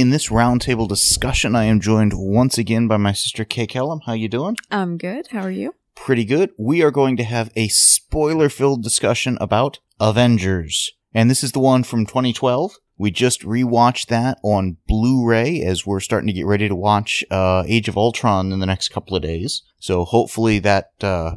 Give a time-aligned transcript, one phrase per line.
[0.00, 4.00] In this roundtable discussion, I am joined once again by my sister Kay Kellam.
[4.06, 4.56] How you doing?
[4.70, 5.26] I'm good.
[5.26, 5.74] How are you?
[5.94, 6.52] Pretty good.
[6.58, 10.90] We are going to have a spoiler-filled discussion about Avengers.
[11.12, 12.76] And this is the one from 2012.
[12.96, 17.64] We just rewatched that on Blu-ray as we're starting to get ready to watch uh,
[17.66, 19.64] Age of Ultron in the next couple of days.
[19.80, 21.34] So hopefully that uh,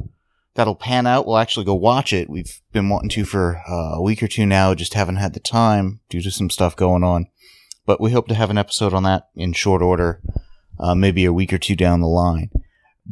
[0.54, 1.26] that'll pan out.
[1.26, 2.30] We'll actually go watch it.
[2.30, 5.40] We've been wanting to for uh, a week or two now, just haven't had the
[5.40, 7.26] time due to some stuff going on.
[7.86, 10.20] But we hope to have an episode on that in short order,
[10.78, 12.50] uh, maybe a week or two down the line.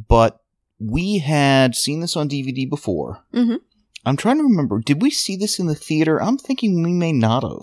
[0.09, 0.39] But
[0.81, 3.25] we had seen this on DVD before.
[3.35, 3.59] Mhm.
[4.05, 4.81] I'm trying to remember.
[4.81, 6.21] Did we see this in the theater?
[6.21, 7.61] I'm thinking we may not have.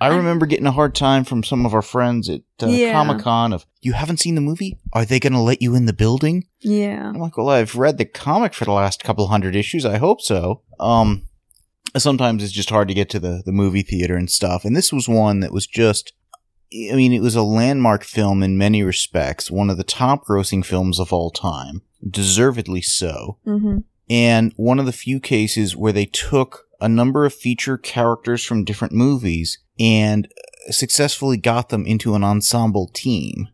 [0.00, 2.92] I I- remember getting a hard time from some of our friends at uh, Yeah.
[2.92, 4.78] Comic Con of, you haven't seen the movie?
[4.92, 6.44] Are they going to let you in the building?
[6.60, 7.08] Yeah.
[7.08, 9.84] I'm like, well, I've read the comic for the last couple hundred issues.
[9.84, 10.62] I hope so.
[10.78, 11.24] Um,
[11.96, 14.64] sometimes it's just hard to get to the, the movie theater and stuff.
[14.64, 16.12] And this was one that was just,
[16.72, 20.64] I mean, it was a landmark film in many respects, one of the top grossing
[20.64, 23.38] films of all time, deservedly so.
[23.46, 23.78] Mm-hmm.
[24.10, 28.64] And one of the few cases where they took a number of feature characters from
[28.64, 30.28] different movies and
[30.70, 33.48] successfully got them into an ensemble team.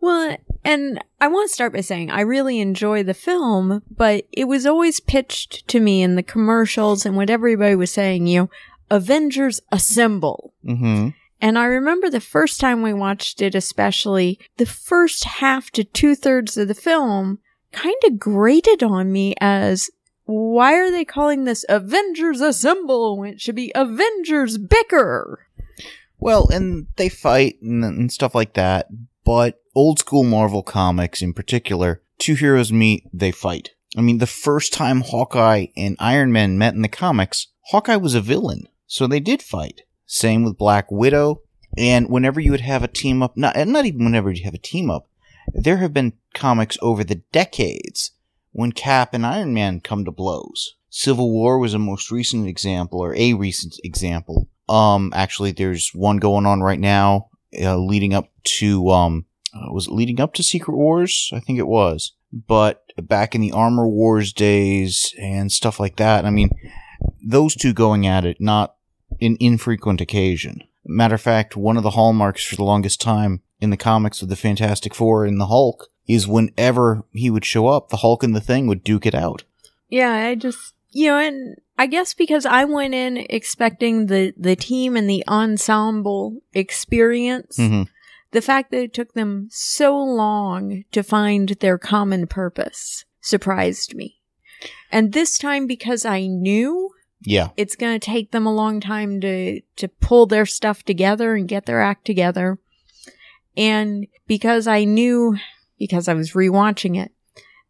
[0.00, 4.44] Well, and I want to start by saying I really enjoy the film, but it
[4.44, 8.50] was always pitched to me in the commercials and what everybody was saying, you know,
[8.90, 10.52] Avengers Assemble.
[10.64, 11.08] Mm-hmm.
[11.40, 16.14] And I remember the first time we watched it, especially the first half to two
[16.14, 17.40] thirds of the film
[17.72, 19.90] kind of grated on me as
[20.24, 25.46] why are they calling this Avengers Assemble when it should be Avengers Bicker?
[26.18, 28.88] Well, and they fight and, and stuff like that,
[29.24, 33.70] but old school Marvel comics in particular, two heroes meet, they fight.
[33.96, 38.14] I mean, the first time Hawkeye and Iron Man met in the comics, Hawkeye was
[38.14, 39.82] a villain, so they did fight.
[40.06, 41.42] Same with Black Widow,
[41.76, 44.58] and whenever you would have a team up, not, not even whenever you have a
[44.58, 45.08] team up,
[45.52, 48.12] there have been comics over the decades
[48.52, 50.74] when Cap and Iron Man come to blows.
[50.88, 54.48] Civil War was a most recent example, or a recent example.
[54.68, 57.28] Um, actually, there's one going on right now,
[57.60, 61.30] uh, leading up to, um, uh, was it leading up to Secret Wars?
[61.34, 62.12] I think it was.
[62.32, 66.50] But back in the Armor Wars days and stuff like that, I mean,
[67.22, 68.75] those two going at it, not
[69.20, 70.62] an infrequent occasion.
[70.84, 74.28] Matter of fact, one of the hallmarks for the longest time in the comics of
[74.28, 78.34] the Fantastic Four and the Hulk is whenever he would show up, the Hulk and
[78.34, 79.44] the Thing would duke it out.
[79.88, 84.56] Yeah, I just you know, and I guess because I went in expecting the the
[84.56, 87.82] team and the ensemble experience, hmm
[88.36, 94.20] the fact that it took them so long to find their common purpose surprised me.
[94.92, 96.90] And this time because I knew
[97.20, 97.48] Yeah.
[97.56, 101.48] it's going to take them a long time to to pull their stuff together and
[101.48, 102.58] get their act together.
[103.56, 105.36] And because I knew
[105.78, 107.12] because I was rewatching it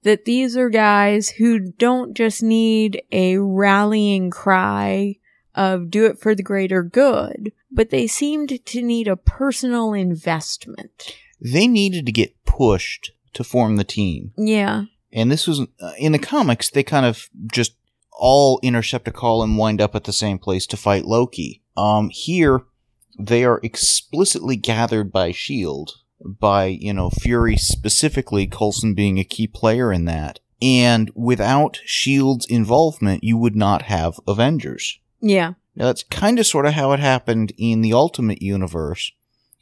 [0.03, 5.17] that these are guys who don't just need a rallying cry
[5.55, 11.17] of do it for the greater good, but they seemed to need a personal investment.
[11.41, 14.33] They needed to get pushed to form the team.
[14.37, 14.85] Yeah.
[15.13, 16.71] And this was uh, in the comics.
[16.71, 17.75] They kind of just
[18.19, 21.63] all intercept a call and wind up at the same place to fight Loki.
[21.77, 22.63] Um, here
[23.19, 25.93] they are explicitly gathered by Shield,
[26.25, 30.41] by you know Fury specifically, Coulson being a key player in that.
[30.63, 34.99] And without Shield's involvement, you would not have Avengers.
[35.21, 35.55] Yeah.
[35.75, 39.13] Now that's kind of sort of how it happened in the Ultimate Universe,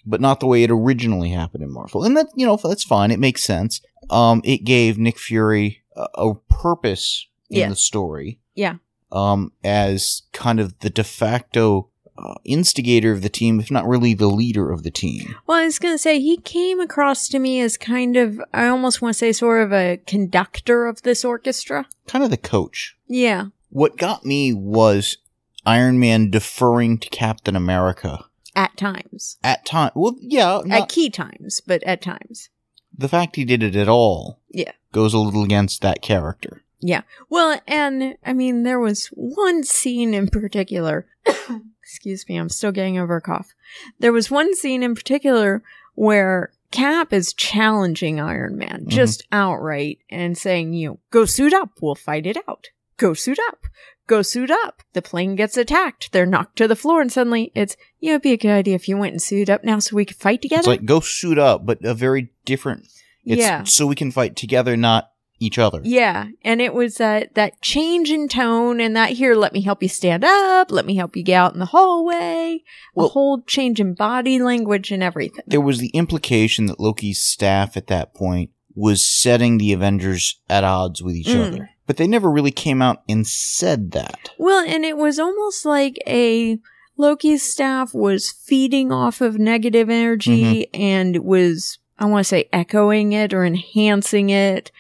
[0.07, 2.05] but not the way it originally happened in Marvel.
[2.05, 3.11] And that you know that's fine.
[3.11, 3.81] It makes sense.
[4.11, 7.69] Um, it gave Nick Fury a, a purpose in Yeah.
[7.71, 8.39] the story.
[8.55, 8.77] Yeah.
[9.13, 14.15] Um, as kind of the de facto uh, instigator of the team, if not really
[14.15, 15.35] the leader of the team.
[15.47, 18.67] Well, I was going to say, he came across to me as kind of, I
[18.69, 21.87] almost want to say, sort of a conductor of this orchestra.
[22.07, 22.97] Kind of the coach.
[23.09, 23.47] Yeah.
[23.71, 25.19] What got me was
[25.67, 28.25] Iron Man deferring to Captain America
[28.55, 29.37] At times.
[29.43, 29.91] at time.
[29.97, 32.49] Well, yeah, at key times, but at times.
[32.97, 34.73] the fact he did it at all Yeah.
[34.93, 36.63] goes a little against that character.
[36.87, 37.01] Yeah.
[37.31, 41.07] Well, and I mean, there was one scene in particular.
[41.83, 43.55] excuse me, I'm still getting over a cough.
[44.01, 45.63] There was one scene in particular
[45.95, 48.91] where Cap is challenging Iron Man mm-hmm.
[48.91, 52.69] just outright and saying, you know, go suit up, we'll fight it out.
[52.99, 53.67] Go suit up.
[54.07, 54.83] Go suit up.
[54.93, 56.13] The plane gets attacked.
[56.13, 58.75] They're knocked to the floor, and suddenly it's, you know, it'd be a good idea
[58.75, 60.61] if you went and suit up now so we could fight together.
[60.61, 62.87] It's like go suit up, but a very different.
[63.25, 63.65] It's Yeah.
[63.65, 65.81] so we can fight together, not each other.
[65.85, 69.83] Yeah, and it was that that change in tone and that here, let me help
[69.83, 72.63] you stand up, let me help you get out in the hallway,
[72.95, 75.43] Well- a whole change in body language and everything.
[75.47, 80.65] There was the implication that Loki's staff at that point was setting the Avengers at
[80.65, 81.47] odds with each Mm.
[81.49, 84.31] other, but they never really came out and said that.
[84.39, 86.59] Well, and it was almost like a
[86.97, 93.13] Loki's staff was feeding off of negative energy and was, I want to say, echoing
[93.13, 94.71] it or enhancing it.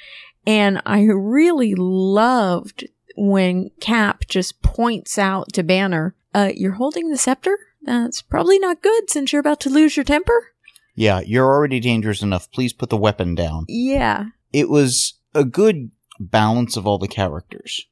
[0.46, 7.16] And I really loved when Cap just points out to Banner, uh, you're holding the
[7.16, 7.58] scepter?
[7.82, 10.52] That's probably not good since you're about to lose your temper.
[10.94, 12.50] Yeah, you're already dangerous enough.
[12.50, 13.66] Please put the weapon down.
[13.68, 14.26] Yeah.
[14.52, 17.86] It was a good balance of all the characters.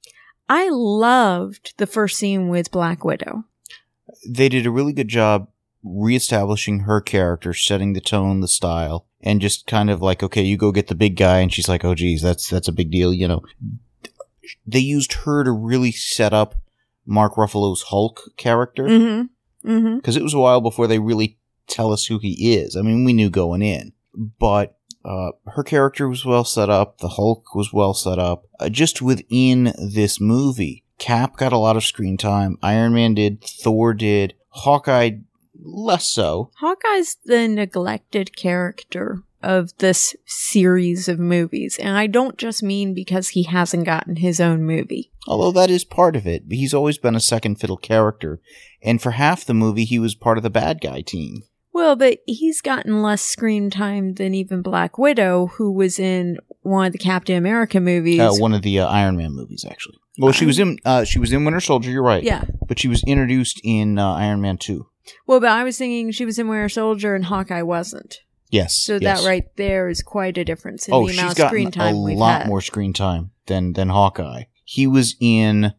[0.48, 3.44] I loved the first scene with Black Widow.
[4.28, 5.48] They did a really good job
[5.82, 10.56] reestablishing her character, setting the tone, the style, and just kind of like, okay, you
[10.56, 13.12] go get the big guy, and she's like, oh geez, that's that's a big deal,
[13.12, 13.42] you know.
[14.66, 16.56] They used her to really set up
[17.06, 19.70] Mark Ruffalo's Hulk character Mm-hmm.
[19.70, 19.96] Mm-hmm.
[19.96, 21.38] because it was a while before they really
[21.68, 22.76] tell us who he is.
[22.76, 23.92] I mean, we knew going in,
[24.40, 26.98] but uh, her character was well set up.
[26.98, 28.44] The Hulk was well set up.
[28.58, 32.58] Uh, just within this movie, Cap got a lot of screen time.
[32.62, 33.42] Iron Man did.
[33.42, 34.34] Thor did.
[34.48, 35.18] Hawkeye
[35.64, 36.50] less so.
[36.56, 41.76] Hawkeye's the neglected character of this series of movies.
[41.78, 45.10] And I don't just mean because he hasn't gotten his own movie.
[45.26, 46.44] Although that is part of it.
[46.50, 48.40] He's always been a second fiddle character.
[48.82, 51.42] And for half the movie, he was part of the bad guy team.
[51.72, 56.86] Well, but he's gotten less screen time than even Black Widow, who was in one
[56.86, 58.20] of the Captain America movies.
[58.20, 59.96] Uh, one of the uh, Iron Man movies, actually.
[60.18, 60.78] Well, she was in.
[60.84, 61.90] Uh, she was in Winter Soldier.
[61.90, 62.22] You're right.
[62.22, 62.44] yeah.
[62.68, 64.88] But she was introduced in uh, Iron Man Two.
[65.26, 68.20] Well, but I was thinking she was in Winter Soldier and Hawkeye wasn't.
[68.50, 68.76] Yes.
[68.76, 69.22] So yes.
[69.22, 71.94] that right there is quite a difference in Oh, the she's amount of screen time
[71.94, 72.48] a lot had.
[72.48, 74.44] more screen time than than Hawkeye.
[74.64, 75.72] He was in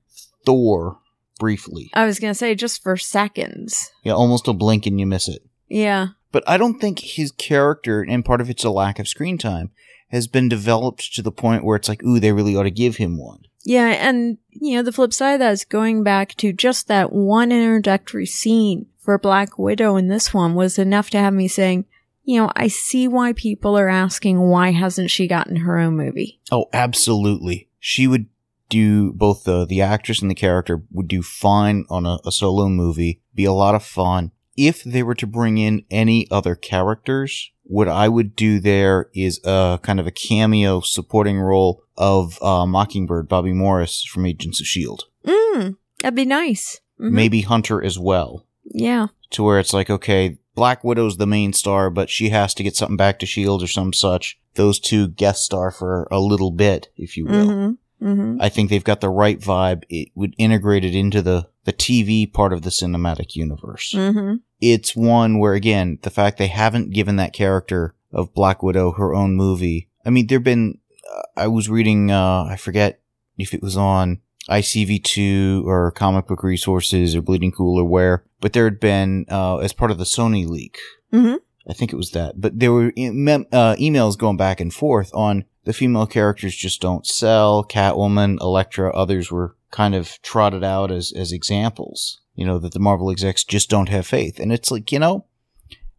[0.45, 0.99] Thor
[1.39, 1.91] briefly.
[1.93, 3.91] I was gonna say just for seconds.
[4.03, 5.43] Yeah, almost a blink and you miss it.
[5.69, 6.07] Yeah.
[6.31, 9.69] But I don't think his character, and part of it's a lack of screen time,
[10.09, 12.97] has been developed to the point where it's like, ooh, they really ought to give
[12.97, 13.43] him one.
[13.63, 17.13] Yeah, and you know, the flip side of that is going back to just that
[17.13, 21.85] one introductory scene for Black Widow in this one was enough to have me saying,
[22.23, 26.39] you know, I see why people are asking why hasn't she gotten her own movie.
[26.51, 27.67] Oh, absolutely.
[27.79, 28.27] She would
[28.69, 32.69] do both the the actress and the character would do fine on a, a solo
[32.69, 33.21] movie.
[33.35, 34.31] Be a lot of fun.
[34.55, 39.39] If they were to bring in any other characters, what I would do there is
[39.43, 44.67] a kind of a cameo supporting role of uh, Mockingbird, Bobbi Morse from Agents of
[44.67, 45.05] Shield.
[45.25, 46.79] Mm, that'd be nice.
[46.99, 47.11] Mhm.
[47.11, 49.07] Maybe Hunter as well, Yeah.
[49.31, 52.75] to where it's like, okay, Black Widow's the main star, but she has to get
[52.75, 54.39] something back to Shield or some such.
[54.55, 57.47] Those two guest star for a little bit, if you will.
[57.47, 58.07] Mm-hmm.
[58.07, 58.41] Mm-hmm.
[58.41, 59.83] I think they've got the right vibe.
[59.89, 63.93] It would integrate it into the, the TV part of the cinematic universe.
[63.95, 64.35] Mm-hmm.
[64.59, 69.13] It's one where, again, the fact they haven't given that character of Black Widow her
[69.13, 69.89] own movie.
[70.05, 70.79] I mean, there've been,
[71.11, 72.99] uh, I was reading, uh, I forget
[73.37, 78.51] if it was on ICV2 or Comic Book Resources or Bleeding Cool or where, but
[78.51, 80.77] there had been, uh, as part of the Sony leak,
[81.13, 81.39] Mhm.
[81.65, 85.09] I think it was that, but there were mem- uh, emails going back and forth
[85.13, 87.63] on the female characters just don't sell.
[87.63, 92.81] Catwoman, Elektra, others were kind of trotted out as, as examples, you know, that the
[92.81, 94.41] Marvel execs just don't have faith.
[94.41, 95.23] And it's like, you know,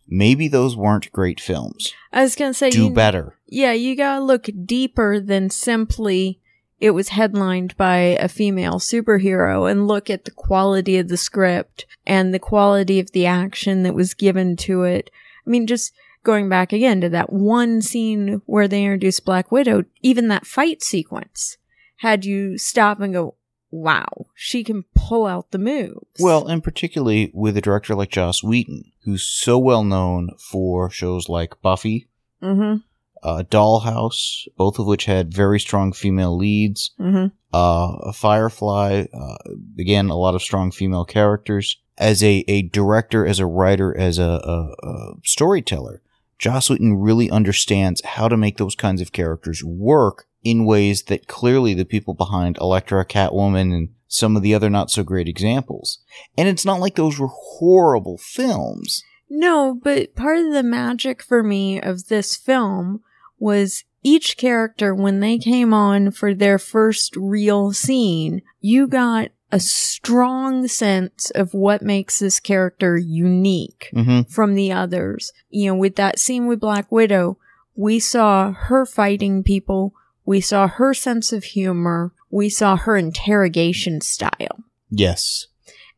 [0.06, 1.94] maybe those weren't great films.
[2.12, 3.36] I was gonna say Do you, better.
[3.48, 6.40] Yeah, you gotta look deeper than simply
[6.84, 11.86] it was headlined by a female superhero and look at the quality of the script
[12.06, 15.10] and the quality of the action that was given to it.
[15.46, 19.84] I mean, just going back again to that one scene where they introduced Black Widow,
[20.02, 21.56] even that fight sequence
[22.00, 23.36] had you stop and go,
[23.70, 26.20] wow, she can pull out the moves.
[26.20, 31.30] Well, and particularly with a director like Joss Whedon, who's so well known for shows
[31.30, 32.08] like Buffy,
[32.42, 32.80] mm-hmm,
[33.24, 36.92] uh, Dollhouse, both of which had very strong female leads.
[37.00, 39.36] mm-hmm, uh, Firefly, uh,
[39.78, 41.80] again, a lot of strong female characters.
[41.96, 46.02] As a, a director, as a writer, as a, a, a storyteller,
[46.38, 51.26] Joss Whedon really understands how to make those kinds of characters work in ways that
[51.26, 56.00] clearly the people behind Elektra, Catwoman, and some of the other not so great examples.
[56.36, 59.02] And it's not like those were horrible films.
[59.30, 63.00] No, but part of the magic for me of this film
[63.38, 69.58] was each character, when they came on for their first real scene, you got a
[69.60, 75.32] strong sense of what makes this character unique hmm from the others.
[75.48, 77.38] You know, with that scene with Black Widow,
[77.74, 84.00] we saw her fighting people, we saw her sense of humor, we saw her interrogation
[84.00, 84.64] style.
[84.90, 85.46] Yes.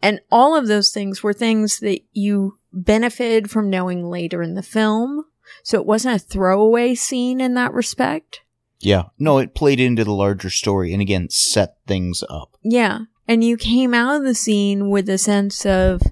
[0.03, 4.63] And all of those things were things that you benefited from knowing later in the
[4.63, 5.25] film.
[5.67, 8.43] So it wasn't a throwaway scene in that respect.
[8.79, 9.07] Yeah.
[9.19, 12.57] No, it played into the larger story and again set things up.
[12.63, 13.01] Yeah.
[13.27, 16.03] And you came out of the scene with a sense of,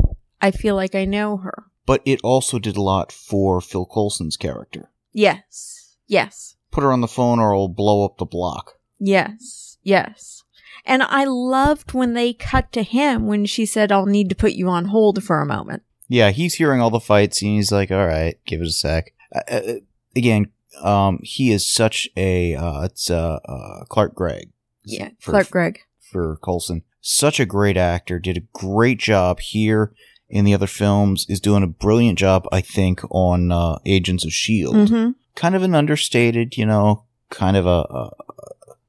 [0.43, 1.67] I feel like I know her.
[1.87, 4.91] But it also did a lot for Phil Coulson's character.
[5.13, 5.99] Yes.
[6.09, 6.57] Yes.
[6.73, 8.81] Put her on the phone or I'll blow up the block.
[8.99, 9.79] Yes.
[9.85, 10.43] Yes.
[10.85, 14.55] And I loved when they cut to him when she said, I'll need to put
[14.55, 15.85] you on hold for a moment.
[16.09, 19.13] Yeah, he's hearing all the fights and he's like, all right, give it a sec.
[19.35, 19.73] Uh, uh,
[20.17, 20.49] again,
[20.83, 24.51] um, he is such a, uh, it's, uh, uh, Clark Gregg.
[24.85, 25.11] Yeah.
[25.19, 25.81] For, Clark Gregg.
[26.01, 26.83] For Coulson.
[27.01, 28.19] Such a great actor.
[28.19, 29.93] Did a great job here
[30.29, 31.27] in the other films.
[31.29, 34.91] Is doing a brilliant job, I think, on, uh, Agents of S.H.I.E.L.D.
[34.91, 38.11] hmm Kind of an understated, you know, kind of a, a,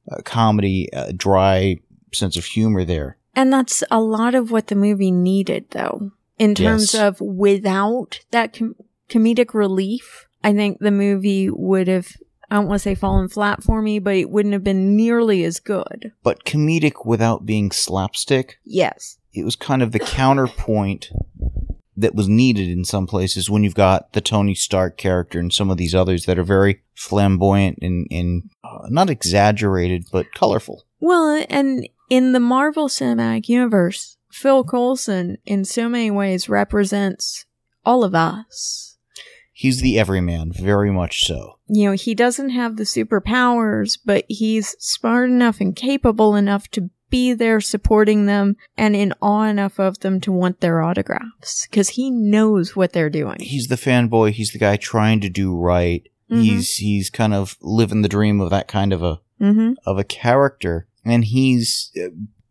[0.10, 1.80] a comedy, a dry
[2.14, 3.18] sense of humor there.
[3.36, 7.02] And that's a lot of what the movie needed, though, in terms Yes.
[7.02, 8.76] of without that com-
[9.10, 10.25] comedic relief.
[10.46, 12.16] I think the movie would have,
[12.52, 15.44] I don't want to say fallen flat for me, but it wouldn't have been nearly
[15.44, 16.12] as good.
[16.22, 18.60] But comedic without being slapstick.
[18.64, 19.18] Yes.
[19.34, 21.10] it was kind of the counterpoint
[21.98, 25.72] that was needed in some places when you've got the Tony Stark character and some
[25.72, 30.84] of these others that are very flamboyant and, and uh, not exaggerated, but colorful.
[31.00, 37.46] Well, and in the Marvel Cinematic Universe, Phil Coulson, in so many ways, represents
[37.84, 38.85] all of us.
[39.58, 41.60] He's the everyman, very much so.
[41.68, 46.90] You know, he doesn't have the superpowers, but he's smart enough and capable enough to
[47.10, 51.90] be there supporting them and in awe enough of them to want their autographs because
[51.90, 53.38] he knows what they're doing.
[53.40, 54.32] He's the fanboy.
[54.32, 56.06] He's the guy trying to do right.
[56.30, 56.42] Mhm.
[56.42, 59.74] He's he's kind of living the dream of that kind of a Mm-hmm.
[59.86, 62.08] of a character, and he's uh,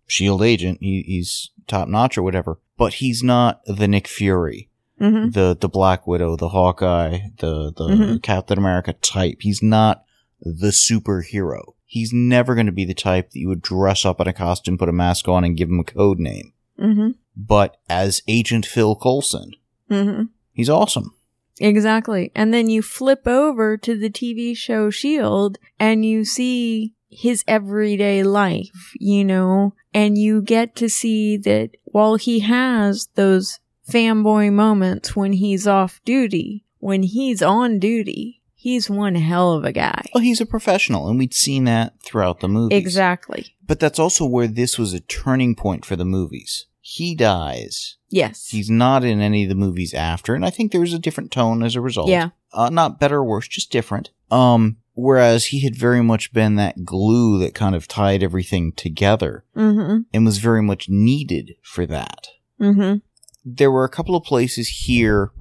[0.06, 0.78] Shield agent.
[0.82, 4.68] He, he's top notch or whatever, but he's not the Nick Fury.
[5.00, 5.30] Mm-hmm.
[5.30, 8.22] the the Black Widow, the Hawkeye, the the Mhm.
[8.22, 9.38] Captain America type.
[9.40, 10.04] He's not
[10.40, 11.74] the superhero.
[11.84, 14.78] He's never going to be the type that you would dress up in a costume,
[14.78, 16.52] put a mask on, and give him a code name.
[16.80, 17.10] Mm-hmm.
[17.36, 19.52] But as Agent Phil Coulson,
[19.90, 20.22] Mm-hmm.
[20.52, 21.12] he's awesome.
[21.60, 22.32] Exactly.
[22.34, 28.22] And then you flip over to the TV show Shield and you see his everyday
[28.24, 35.14] life, you know, and you get to see that while he has those fanboy moments
[35.16, 40.02] when he's off duty, when he's on duty, he's one hell of a guy.
[40.14, 42.78] Well, he's a professional, and we'd seen that throughout the movies.
[42.78, 43.56] Exactly.
[43.66, 46.66] But that's also where this was a turning point for the movies.
[46.80, 47.96] He dies.
[48.10, 48.48] Yes.
[48.50, 51.62] He's not in any of the movies after, and I think there's a different tone
[51.62, 52.08] as a result.
[52.08, 52.30] yeah.
[52.52, 54.10] uh, not better or worse, just different.
[54.30, 59.44] Um, whereas he had very much been that glue that kind of tied everything together
[59.56, 60.00] Mm-hmm.
[60.12, 62.28] and was very much needed for that.
[62.60, 62.98] Mm-hmm.
[63.44, 65.32] There were a couple of places here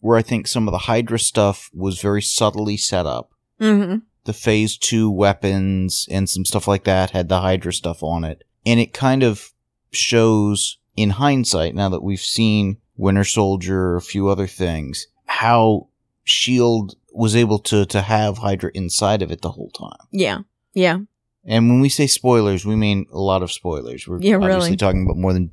[0.00, 3.30] where I think some of the Hydra stuff was very subtly set up.
[3.60, 3.98] Mm-hmm.
[4.24, 8.44] The Phase 2 weapons and some stuff like that had the Hydra stuff on it.
[8.64, 9.52] And it kind of
[9.92, 15.88] shows, in hindsight, now that we've seen Winter Soldier, a few other things, how
[16.26, 16.96] S.H.I.E.L.D.
[17.12, 20.06] Was able to, to have Hydra inside of it the whole time.
[20.12, 20.40] Yeah.
[20.74, 20.98] Yeah.
[21.46, 24.06] And when we say spoilers, we mean a lot of spoilers.
[24.06, 24.52] We're Yeah, really.
[24.52, 25.50] obviously talking about more than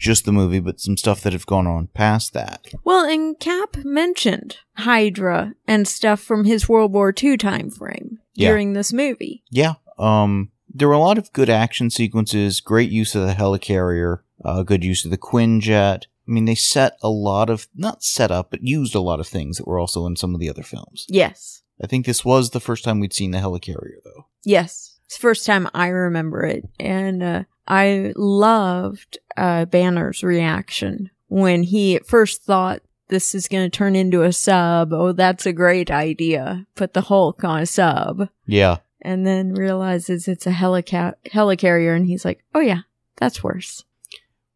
[0.00, 2.66] just the movie, but some stuff that have gone on past that.
[2.84, 8.48] Well, and Cap mentioned Hydra and stuff from his World War II time frame Yeah.
[8.48, 9.44] during this movie.
[9.50, 9.74] Yeah.
[9.98, 14.62] Um, there were a lot of good action sequences, great use of the helicarrier, uh,
[14.62, 16.04] good use of the Quinjet.
[16.26, 19.28] I mean, they set a lot of, not set up, but used a lot of
[19.28, 21.04] things that were also in some of the other films.
[21.08, 21.62] Yes.
[21.82, 24.26] I think this was the first time we'd seen the helicarrier, though.
[24.44, 24.98] Yes.
[25.10, 26.68] It's the first time I remember it.
[26.78, 33.68] And uh, I loved uh, Banner's reaction when he at first thought this is going
[33.68, 34.92] to turn into a sub.
[34.92, 36.64] Oh, that's a great idea.
[36.76, 38.28] Put the Hulk on a sub.
[38.46, 38.76] Yeah.
[39.02, 41.96] And then realizes it's a helica- helicarrier.
[41.96, 42.82] And he's like, oh, yeah,
[43.16, 43.82] that's worse.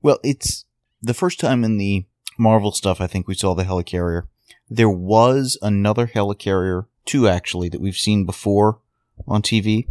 [0.03, 0.67] Well, it's
[1.03, 2.07] the first time in the
[2.39, 4.29] Marvel stuff I think we saw the helicarrier.
[4.71, 8.79] There was another helicarrier, too, actually, that we've seen before
[9.27, 9.89] on TV.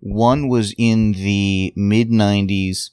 [0.00, 2.90] One was in the mid 90s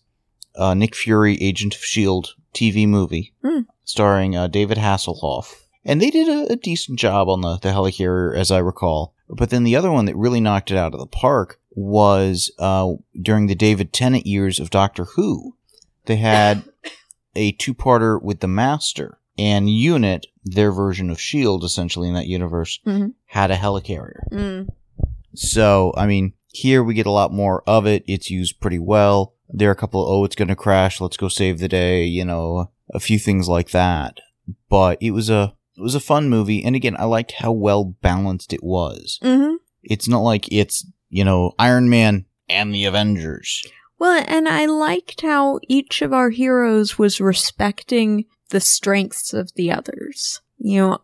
[0.56, 2.30] uh, Nick Fury, Agent of S.H.I.E.L.D.
[2.54, 3.62] TV movie Hmm.
[3.84, 5.56] starring uh, David Hasselhoff.
[5.86, 9.14] And they did a, a decent job on the, the helicarrier, as I recall.
[9.28, 12.94] But then the other one that really knocked it out of the park was uh,
[13.20, 15.56] during the David Tennant years of Doctor Who.
[16.06, 16.64] They had
[17.36, 22.80] a two-parter with the Master and Unit, their version of Shield, essentially in that universe,
[22.86, 23.14] Mhm.
[23.26, 24.30] had a helicarrier.
[24.32, 24.68] Mm.
[25.34, 28.04] So, I mean, here we get a lot more of it.
[28.08, 29.34] It's used pretty well.
[29.50, 31.02] There are a couple of, oh, it's going to crash.
[31.02, 32.06] Let's go save the day.
[32.06, 34.20] You know, a few things like that.
[34.70, 36.64] But it was a, it was a fun movie.
[36.64, 39.20] And again, I liked how well balanced it was.
[39.22, 43.64] hmm It's not like it's, you know, Iron Man and the Avengers.
[44.00, 49.72] Well, and I liked how each of our heroes was respecting the strengths of the
[49.72, 50.42] others.
[50.58, 50.98] You know,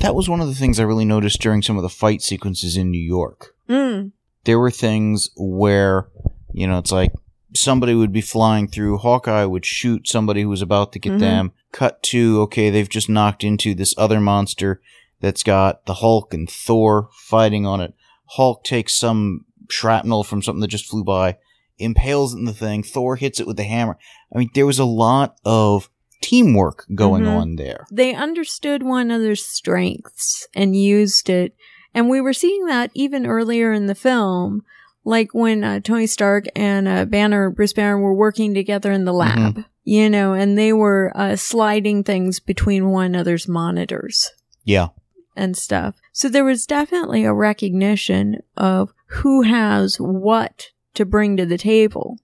[0.00, 2.76] That was one of the things I really noticed during some of the fight sequences
[2.76, 3.54] in New York.
[3.68, 4.12] mm,
[4.48, 6.08] there were things where,
[6.54, 7.12] you know, it's like
[7.54, 11.18] somebody would be flying through, Hawkeye would shoot somebody who was about to get Mhm.
[11.20, 11.52] them.
[11.70, 14.80] Cut to, okay, they've just knocked into this other monster
[15.20, 17.92] that's got the Hulk and Thor fighting on it.
[18.36, 21.36] Hulk takes some shrapnel from something that just flew by,
[21.78, 23.98] impales it in the thing, Thor hits it with the hammer.
[24.34, 25.90] I mean, there was a lot of
[26.22, 27.36] teamwork going Mhm.
[27.40, 27.86] on there.
[27.92, 31.54] they understood one another's strengths and used it.
[31.98, 34.62] And we were seeing that even earlier in the film,
[35.04, 39.12] like when uh, Tony Stark and uh, Banner, Bruce Banner, were working together in the
[39.12, 44.30] lab, you know, and they were uh, sliding things between one another's monitors.
[44.62, 44.90] Yeah.
[45.34, 45.96] and stuff.
[46.12, 52.16] So there was definitely a recognition of who has what to bring to the table.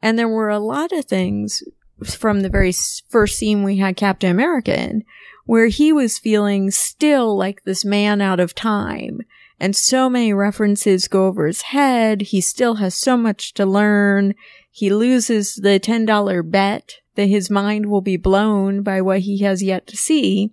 [0.00, 1.64] And there were a lot of things
[2.04, 2.72] from the very
[3.08, 5.02] first scene we had Captain America in
[5.48, 9.20] where he was feeling still like this man out of time.
[9.58, 12.20] And so many references go over his head.
[12.20, 14.34] He still has so much to learn.
[14.70, 19.62] He loses the $10 bet that his mind will be blown by what he has
[19.62, 20.52] yet to see.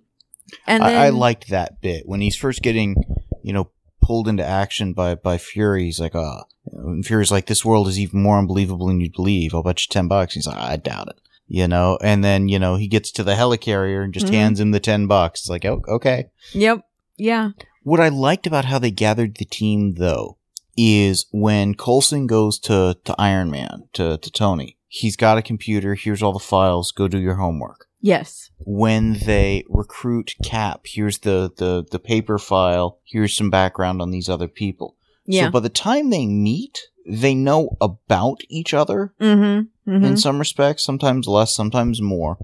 [0.66, 2.96] And then, I, I liked that bit when he's first getting,
[3.42, 3.68] you know,
[4.00, 5.84] pulled into action by by Fury.
[5.84, 9.54] He's like, "Ah," and Fury's like, "This world is even more unbelievable than you'd believe.
[9.54, 11.98] I'll bet you ten bucks." He's like, "I doubt it," you know.
[12.02, 14.34] And then you know he gets to the helicarrier and just Mhm.
[14.34, 15.40] hands him the ten bucks.
[15.40, 16.80] It's like, "Oh, okay." Yep.
[17.16, 17.50] Yeah.
[17.82, 20.38] What I liked about how they gathered the team, though,
[20.76, 24.76] is when Coulson goes to to Iron Man to to Tony.
[24.88, 25.94] He's got a computer.
[25.94, 26.92] Here's all the files.
[26.92, 28.50] Go do your homework Yes.
[28.60, 34.28] when they recruit Cap, here's the, the, the paper file, here's some background on these
[34.28, 34.96] other people.
[35.26, 35.46] Yeah.
[35.46, 39.66] So by the time they meet, they know about each other mm-hmm.
[39.86, 40.04] Mm-hmm.
[40.04, 42.38] in some respects, sometimes less, sometimes more.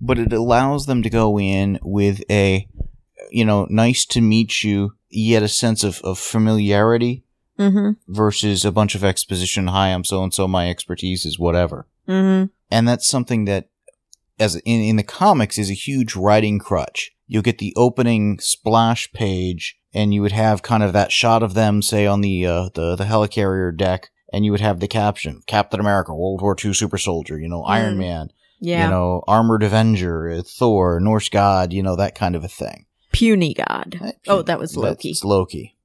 [0.00, 2.68] But it allows them to go in with a,
[3.30, 7.24] you know, nice to meet you, yet a sense of, of familiarity
[7.58, 7.92] mm-hmm.
[8.12, 9.68] versus a bunch of exposition.
[9.68, 12.46] Hi, I'm so and so, my expertise is whatever Mm-hmm.
[12.70, 13.68] and that's something that
[14.40, 19.12] as in, in the comics is a huge writing crutch you'll get the opening splash
[19.12, 22.70] page and you would have kind of that shot of them say on the uh,
[22.72, 26.72] the, the helicarrier deck and you would have the caption captain america world war ii
[26.74, 27.98] super soldier you know iron Mm.
[27.98, 28.84] man Yeah.
[28.84, 33.54] you know armored avenger thor norse god you know that kind of a thing Puny
[33.54, 34.14] God.
[34.26, 35.08] Oh, that was Loki.
[35.10, 35.76] that's loki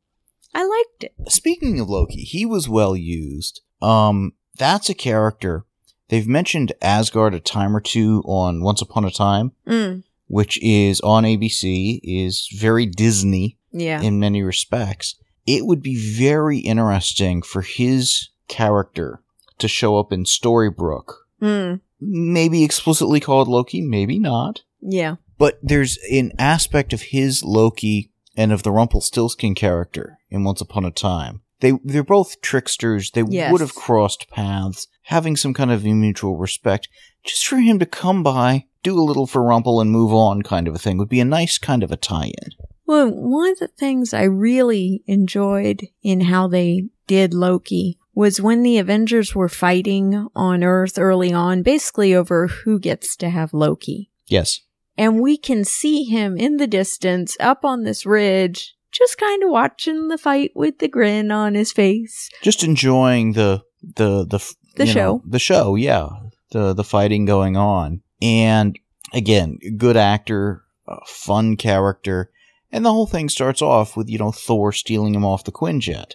[0.53, 1.31] I liked it.
[1.31, 3.61] speaking of Loki, he was well used.
[3.81, 5.65] Um, that's a character.
[6.09, 10.03] They've mentioned Asgard a time or two on Once Upon a Time, Mm.
[10.27, 14.01] which is on ABC, is very Disney Yeah.
[14.01, 15.15] in many respects.
[15.47, 19.21] It would be very interesting for his character
[19.59, 21.13] to show up in Storybrooke.
[21.41, 21.81] Mm.
[21.99, 24.61] Maybe explicitly called Loki, maybe not.
[24.81, 25.15] Yeah.
[25.37, 30.85] But there's an aspect of his Loki and of the Rumpelstiltskin character in Once Upon
[30.85, 31.41] a Time.
[31.59, 33.11] They they're both tricksters.
[33.11, 33.51] They Yes.
[33.51, 36.89] would have crossed paths, having some kind of mutual respect.
[37.23, 40.67] Just for him to come by, do a little for Rumple and move on, kind
[40.67, 42.51] of a thing, would be a nice kind of a tie-in.
[42.85, 48.61] Well, one of the things I really enjoyed in how they did Loki was when
[48.63, 54.09] the Avengers were fighting on Earth early on, basically over who gets to have Loki.
[54.27, 54.61] Yes,
[54.97, 59.49] And we can see him in the distance up on this ridge, just kind of
[59.49, 62.29] watching the fight with the grin on his face.
[62.41, 64.39] just enjoying the the the
[64.75, 65.21] The you know, show.
[65.25, 66.09] the show, yeah,
[66.51, 68.77] the the fighting going on, and
[69.13, 72.31] again, good actor, a fun character,
[72.71, 76.13] and the whole thing starts off with you know Thor stealing him off the Quinjet.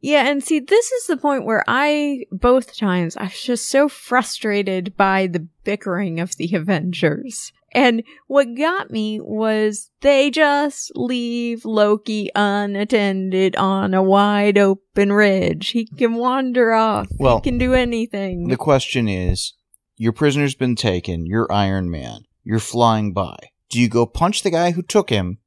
[0.00, 3.88] Yeah, and see, this is the point where I, both times, I was just so
[3.88, 7.52] frustrated by the bickering of the Avengers.
[7.72, 15.68] And what got me was they just leave Loki unattended on a wide open ridge.
[15.68, 17.08] He can wander off.
[17.18, 18.48] Well, he can do anything.
[18.48, 19.52] The question is
[19.96, 23.36] your prisoner's been taken, you're Iron Man, you're flying by.
[23.68, 25.38] Do you go punch the guy who took him,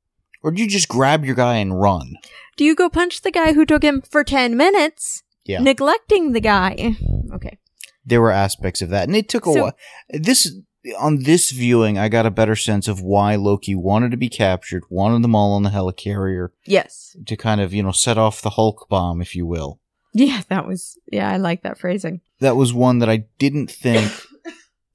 [0.44, 2.16] or do you just grab your guy and run?
[2.58, 5.24] do you go punch the guy who took him for 10 minutes?
[5.46, 5.62] Yeah.
[5.62, 6.96] Neglecting the guy.
[7.34, 7.58] Okay.
[8.06, 9.78] There were aspects of that, and it took a So- while.
[10.10, 10.52] This
[11.00, 14.84] on this viewing, I got a better sense of why Loki wanted to be captured,
[14.90, 17.16] wanted them all on the helicarrier Yes.
[17.28, 19.80] to kind of you know set off the Hulk bomb, if you will.
[20.14, 22.20] Yeah, that was, yeah, I like that phrasing.
[22.40, 24.12] That was one that I didn't think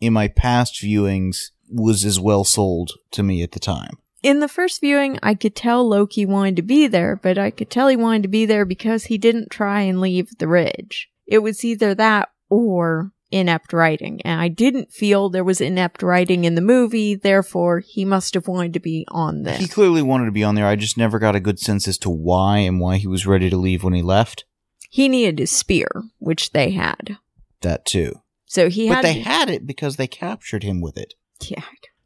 [0.00, 3.96] in my past viewings was as well sold to me at the time.
[4.26, 7.70] In the first viewing, I could tell Loki wanted to be there, but I could
[7.70, 11.08] tell he wanted to be there because he didn't try and leave the ridge.
[11.28, 16.44] It was either that or inept writing, and I didn't feel there was inept writing
[16.44, 19.58] in the movie, therefore, he must have wanted to be on this.
[19.60, 20.66] He clearly wanted to be on there.
[20.66, 23.48] I just never got a good sense as to why and why he was ready
[23.48, 24.44] to leave when he left.
[24.90, 27.18] He needed his spear, which they had.
[27.60, 28.22] That too.
[28.46, 29.04] So he but had.
[29.04, 31.14] they had it because they captured him with it.
[31.42, 31.62] yeah.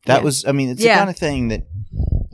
[0.07, 0.25] That Yeah.
[0.25, 0.95] was, I mean, it's Yeah.
[0.95, 1.67] the kind of thing that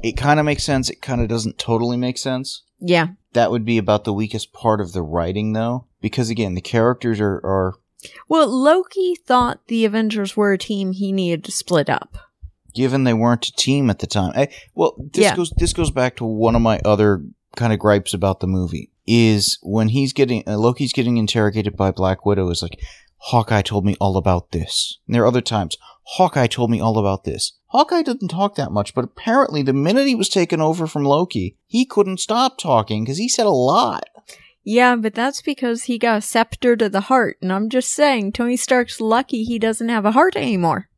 [0.02, 0.90] it kind of makes sense.
[0.90, 2.62] It kind of doesn't totally make sense.
[2.80, 3.08] Yeah.
[3.32, 7.20] That would be about the weakest part of the writing, though, because again, the characters
[7.20, 7.74] are, are
[8.28, 12.16] Well, Loki thought the Avengers were a team he needed to split up.
[12.74, 14.32] given they weren't a team at the time.
[14.36, 15.34] I, well, this Yeah.
[15.36, 17.24] goes this goes back to one of my other
[17.56, 21.90] kind of gripes about the movie is when he's getting uh, Loki's getting interrogated by
[21.90, 22.78] Black Widow is like
[23.16, 24.98] Hawkeye told me all about this.
[25.06, 25.78] And there are other times
[26.16, 27.52] Hawkeye told me all about this.
[27.76, 31.58] Hawkeye didn't talk that much, but apparently the minute he was taken over from Loki,
[31.66, 34.04] he couldn't stop talking because he said a lot.
[34.64, 38.32] Yeah, but that's because he got a scepter to the heart, and I'm just saying,
[38.32, 40.88] Tony Stark's lucky he doesn't have a heart anymore.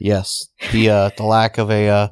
[0.00, 2.08] Yes, the uh, the lack of a, uh,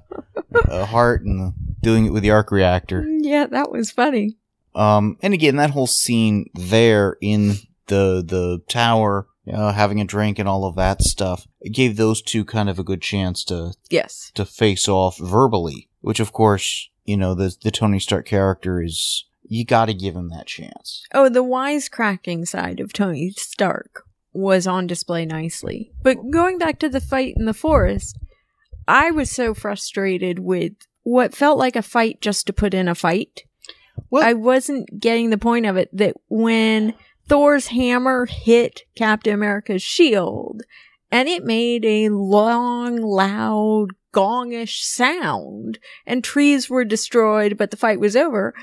[0.67, 3.05] a heart and doing it with the arc reactor.
[3.05, 4.37] Yeah, that was funny.
[4.77, 7.57] Um, and again, that whole scene there in
[7.89, 12.21] the the tower, uh, having a drink and all of that stuff, it gave those
[12.23, 14.31] two kind of a good chance to Yes.
[14.35, 15.89] to face off verbally.
[16.01, 20.15] Which, of course, you know the the Tony Stark character is you got to give
[20.17, 21.05] him that chance.
[21.13, 25.93] Oh, the wisecracking side of Tony Stark was on display nicely.
[26.03, 28.19] But going back to the fight in the forest,
[28.89, 32.95] I was so frustrated with what felt like a fight just to put in a
[32.95, 33.43] fight.
[34.11, 36.95] Well, I wasn't getting the point of it that when
[37.29, 40.63] Thor's hammer hit Captain America's shield
[41.11, 48.01] and it made a long, loud, gongish sound and trees were destroyed, but the fight
[48.01, 48.55] was over.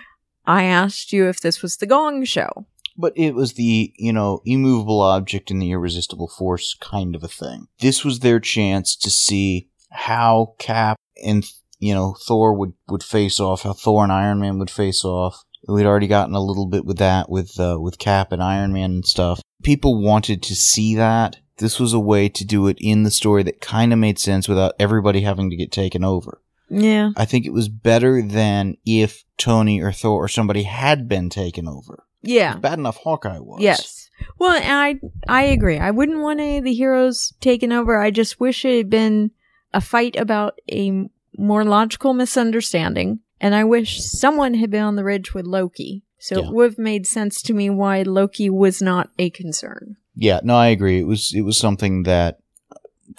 [0.45, 2.65] I asked you if this was the gong show.
[2.97, 7.27] but it was the you know immovable object and the irresistible force kind of a
[7.29, 7.67] thing.
[7.79, 11.45] This was their chance to see how Cap and
[11.79, 15.43] you know Thor would would face off, how Thor and Iron Man would face off.
[15.69, 18.91] We'd already gotten a little bit with that with uh, with Cap and Iron Man
[18.91, 19.41] and stuff.
[19.63, 21.37] People wanted to see that.
[21.57, 24.47] This was a way to do it in the story that kind of made sense
[24.47, 26.41] without everybody having to get taken over.
[26.69, 27.11] Yeah.
[27.17, 31.67] I think it was better than if Tony or Thor or somebody had been taken
[31.67, 32.05] over.
[32.21, 32.55] Yeah.
[32.55, 33.61] Bad enough Hawkeye was.
[33.61, 34.09] Yes.
[34.37, 35.77] Well, and I I agree.
[35.79, 37.99] I wouldn't want any of the heroes taken over.
[37.99, 39.31] I just wish it had been
[39.73, 45.03] a fight about a more logical misunderstanding, and I wish someone had been on the
[45.03, 46.03] ridge with Loki.
[46.19, 46.47] So Yeah.
[46.47, 49.95] it would have made sense to me why Loki was not a concern.
[50.15, 50.99] Yeah, no, I agree.
[50.99, 52.39] It was it was something that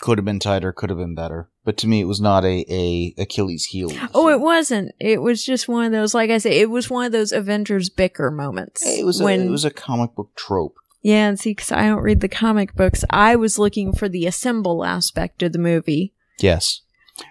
[0.01, 1.49] could have been tighter, could have been better.
[1.65, 3.91] But to me, it was not a, a Achilles heel.
[4.15, 4.93] Oh, it wasn't.
[4.99, 7.91] It was just one of those, like I say, it was one of those Avengers
[7.91, 8.83] bicker moments.
[8.87, 10.77] It was a, when it was a comic book trope.
[11.03, 14.27] Yeah, and see, because I don't read the comic books, I was looking for the
[14.27, 16.83] assemble aspect of the movie, Yes,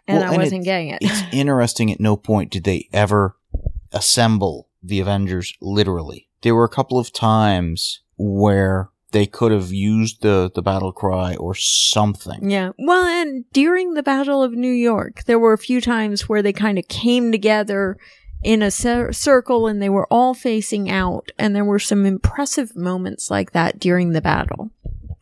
[0.07, 0.99] and Well, I and wasn't getting it.
[1.01, 1.91] it's interesting.
[1.91, 3.35] At no point did they ever
[3.91, 6.27] assemble the Avengers literally.
[6.41, 11.35] There were a couple of times where they could have used the the battle cry
[11.35, 12.49] or something.
[12.49, 12.71] yeah.
[12.77, 16.53] Well, and during the Battle of New York, there were a few times where they
[16.53, 17.97] kind of came together
[18.43, 22.75] in a cir- circle and they were all facing out, and there were some impressive
[22.75, 24.69] moments like that during the battle.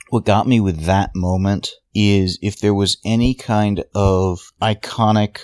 [0.10, 5.40] What got me with that moment is if there was any kind of iconic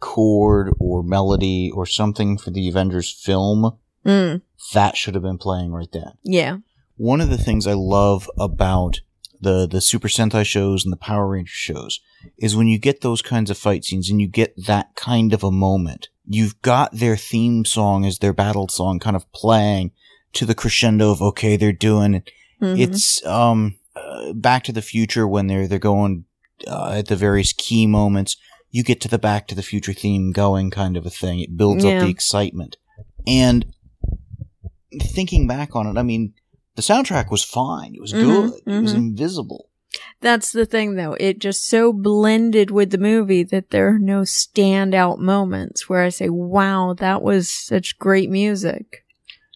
[0.00, 4.40] chord or melody or something for the Avengers film, Mm,
[4.72, 6.12] that should have been playing right then.
[6.22, 6.56] yeah.
[6.96, 9.00] One of the things I love about
[9.42, 12.00] the the Super Sentai shows and the Power Ranger shows
[12.38, 15.42] is when you get those kinds of fight scenes and you get that kind of
[15.44, 16.08] a moment.
[16.26, 19.92] You've got their theme song as their battle song kind of playing
[20.34, 22.22] to the crescendo of okay, they're doing
[22.62, 22.78] Mhm.
[22.78, 26.24] it's um uh, Back to the Future when they're they're going
[26.66, 28.36] uh, at the various key moments.
[28.70, 31.40] You get to the Back to the Future theme going, kind of a thing.
[31.40, 31.92] It builds Yeah.
[31.96, 32.76] up the excitement.
[33.26, 33.66] And
[35.00, 36.34] thinking back on it, I mean,
[36.76, 37.94] the soundtrack was fine.
[37.94, 38.60] It was Mhm, good.
[38.66, 38.98] It was mhm.
[38.98, 39.68] invisible.
[40.20, 41.14] That's the thing, though.
[41.14, 46.10] It just so blended with the movie that there are no standout moments where I
[46.10, 49.04] say, wow, that was such great music.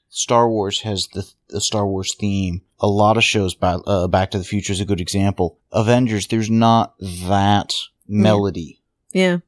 [0.09, 2.63] Star Wars has the, the Star Wars theme.
[2.81, 5.59] A lot of shows, ba- uh, Back to the Future is a good example.
[5.73, 7.73] Avengers, there's not that
[8.09, 8.81] melody.
[9.13, 9.39] Yeah.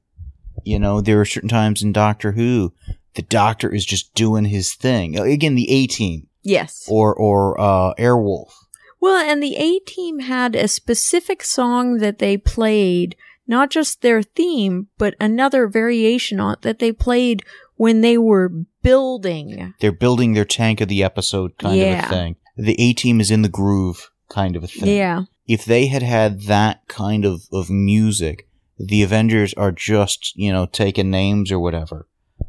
[0.64, 2.72] You know, there are certain times in Doctor Who,
[3.14, 5.18] the Doctor is just doing his thing.
[5.18, 6.86] Uh, Again, the A Team Yes.
[6.88, 8.52] or or uh, Airwolf.
[9.00, 14.22] Well, and the A Team had a specific song that they played, not just their
[14.22, 17.44] theme, but another variation on it that they played
[17.76, 18.48] when they were
[18.82, 19.74] building.
[19.80, 22.36] They're building their tank of the episode kind of a thing.
[22.56, 24.96] The A Team is in the groove kind of a thing.
[24.96, 25.24] Yeah.
[25.46, 30.66] If they had had that kind of, of music, the Avengers are just, you know,
[30.66, 32.08] taking names or whatever.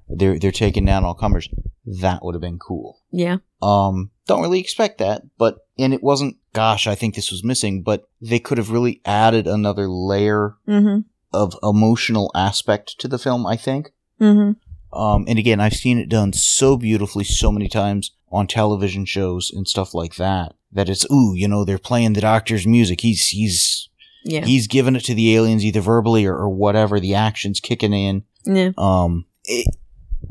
[0.09, 1.49] They're, they're taking down all comers.
[1.85, 2.99] That would have been cool.
[3.11, 3.37] Yeah.
[3.61, 7.83] Um, don't really expect that, but, and it wasn't, gosh, I think this was missing,
[7.83, 13.45] but they could have really added another layer Mm of emotional aspect to the film,
[13.45, 13.91] I think.
[14.17, 14.25] hmm.
[14.25, 14.55] Mm
[14.93, 19.51] Um, and again, I've seen it done so beautifully so many times on television shows
[19.53, 20.53] and stuff like that.
[20.71, 23.01] That it's ooh, you know, they're playing the Doctor's music.
[23.01, 23.89] He's he's.
[24.23, 24.43] Yeah.
[24.43, 26.99] he's giving it to the aliens either verbally or, or whatever.
[26.99, 28.23] The action's kicking in.
[28.43, 28.71] yeah.
[28.77, 29.73] Um, it,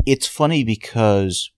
[0.04, 1.50] it's funny because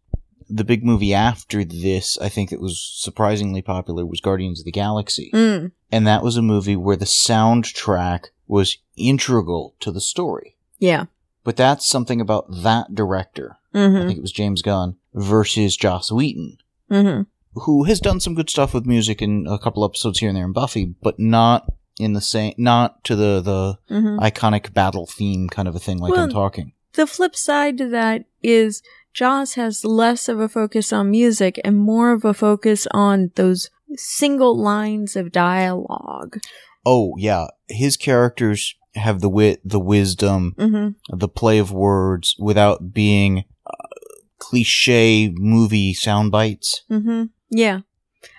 [0.48, 4.70] the big movie after this, I think that was surprisingly popular, was Guardians of the
[4.72, 5.72] Galaxy, Mm.
[5.90, 10.56] and that was a movie where the soundtrack was integral to the story.
[10.78, 11.06] Yeah.
[11.42, 13.56] But that's something about that director.
[13.74, 16.94] I Mm think it was James Gunn versus Joss Whedon, hmm.
[16.94, 17.26] Mm
[17.62, 20.44] who has done some good stuff with music in a couple episodes here and there
[20.44, 21.66] in Buffy, but not
[21.98, 23.94] in the same, not to the the hmm.
[23.94, 24.18] Mm hmm.
[24.20, 26.72] iconic battle theme kind of a thing like Well, I'm talking.
[26.92, 31.76] The flip side to that is Joss has less of a focus on music and
[31.76, 36.38] more of a focus on those single lines of dialogue.
[36.86, 41.16] Oh yeah, his characters have the wit, the wisdom, Mm-hmm.
[41.18, 43.44] the play of words without being
[44.38, 46.82] cliche movie sound bites.
[46.90, 47.24] Mm-hmm.
[47.50, 47.80] Yeah.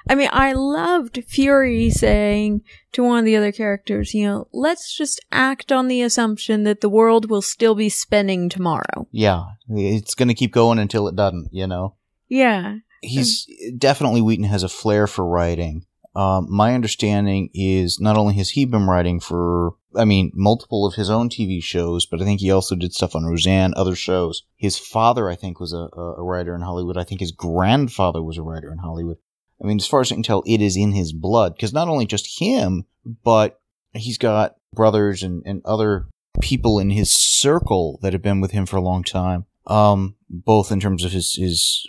[0.10, 2.62] I mean, I loved Fury saying
[2.94, 6.82] to one of the other characters, you know, let's just act on the assumption that
[6.82, 9.08] the world will still be spinning tomorrow.
[9.12, 11.50] Yeah, it's gonna keep going until it doesn't.
[11.52, 11.96] You know.
[12.28, 12.78] Yeah.
[13.02, 15.86] he's definitely Whedon has a flair for writing.
[16.16, 20.94] Um, my understanding is not only has he been writing for, I mean, multiple of
[20.96, 24.44] his own TV shows, but I think he also did stuff on Roseanne, other shows.
[24.56, 26.98] His father, I think, was a, a writer in Hollywood.
[26.98, 29.18] I think his grandfather was a writer in Hollywood.
[29.62, 31.88] I mean, as far as I can tell, it is in his blood because not
[31.88, 32.86] only just him,
[33.24, 33.60] but
[33.94, 36.06] he's got brothers and, and other
[36.40, 39.46] people in his circle that have been with him for a long time.
[39.68, 41.86] Um, both in terms of his, his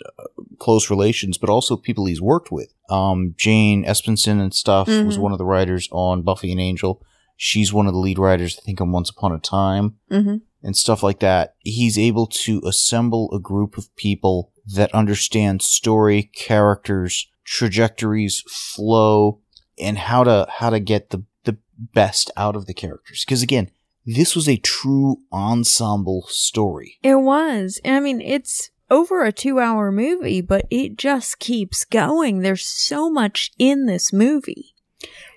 [0.59, 2.73] close relations, but also people he's worked with.
[2.89, 5.21] Um, Jane Espenson and stuff was Mhm.
[5.21, 7.01] one of the writers on Buffy and Angel.
[7.43, 10.35] She's one of the lead writers, I think, on Once Upon a Time Mm-hmm.
[10.61, 11.55] and stuff like that.
[11.57, 19.39] He's able to assemble a group of people that understand story, characters, trajectories, flow,
[19.79, 23.25] and how to how to get the the best out of the characters.
[23.25, 23.71] Because again,
[24.05, 26.99] this was a true ensemble story.
[27.01, 27.81] It was.
[27.83, 32.41] I mean, it's over a two hour movie, but it just keeps going.
[32.41, 34.70] There's so much in this movie.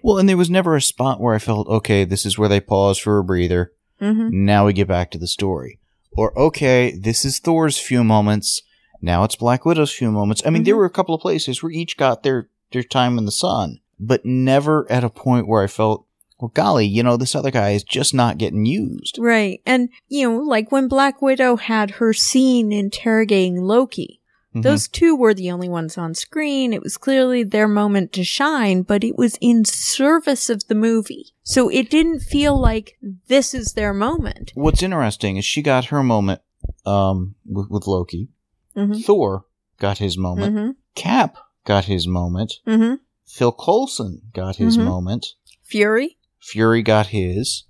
[0.04, 2.60] Well, and there was never a spot where I felt, okay, this is where they
[2.60, 3.72] pause for a breather.
[4.02, 4.44] Mm-hmm.
[4.44, 5.80] Now we get back to the story.
[6.12, 8.60] Or, okay, this is Thor's few moments.
[9.00, 10.42] Now it's Black Widow's few moments.
[10.44, 10.78] I mean, there Mhm.
[10.78, 14.26] were a couple of places where each got their, their time in the sun, but
[14.26, 16.04] never at a point where I felt,
[16.38, 19.16] well, golly, you know, this other guy is just not getting used.
[19.18, 19.62] Right.
[19.64, 24.20] And, you know, like when Black Widow had her scene interrogating Loki,
[24.54, 24.62] Mhm.
[24.62, 26.72] those two were the only ones on screen.
[26.72, 31.32] It was clearly their moment to shine, but it was in service of the movie.
[31.42, 32.96] So it didn't feel like
[33.28, 34.52] this is their moment.
[34.54, 36.40] What's interesting is she got her moment
[36.86, 38.28] um, with, with Loki.
[38.76, 39.00] Mm-hmm.
[39.00, 39.44] Thor
[39.78, 40.54] got his moment.
[40.54, 40.70] Mm-hmm.
[40.94, 42.54] Cap got his moment.
[42.66, 42.94] Mm-hmm.
[43.26, 44.84] Phil Coulson got his Mhm.
[44.84, 45.26] moment.
[45.62, 46.16] Fury?
[46.40, 47.64] Fury got his.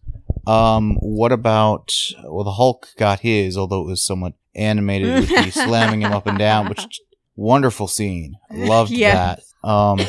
[0.46, 1.92] Um, what about
[2.24, 6.26] well, the Hulk got his, although it was somewhat animated with the slamming him up
[6.26, 7.00] and down, which
[7.37, 8.35] wonderful scene.
[8.50, 9.37] Loved Yeah.
[9.62, 9.68] that.
[9.68, 10.00] Um,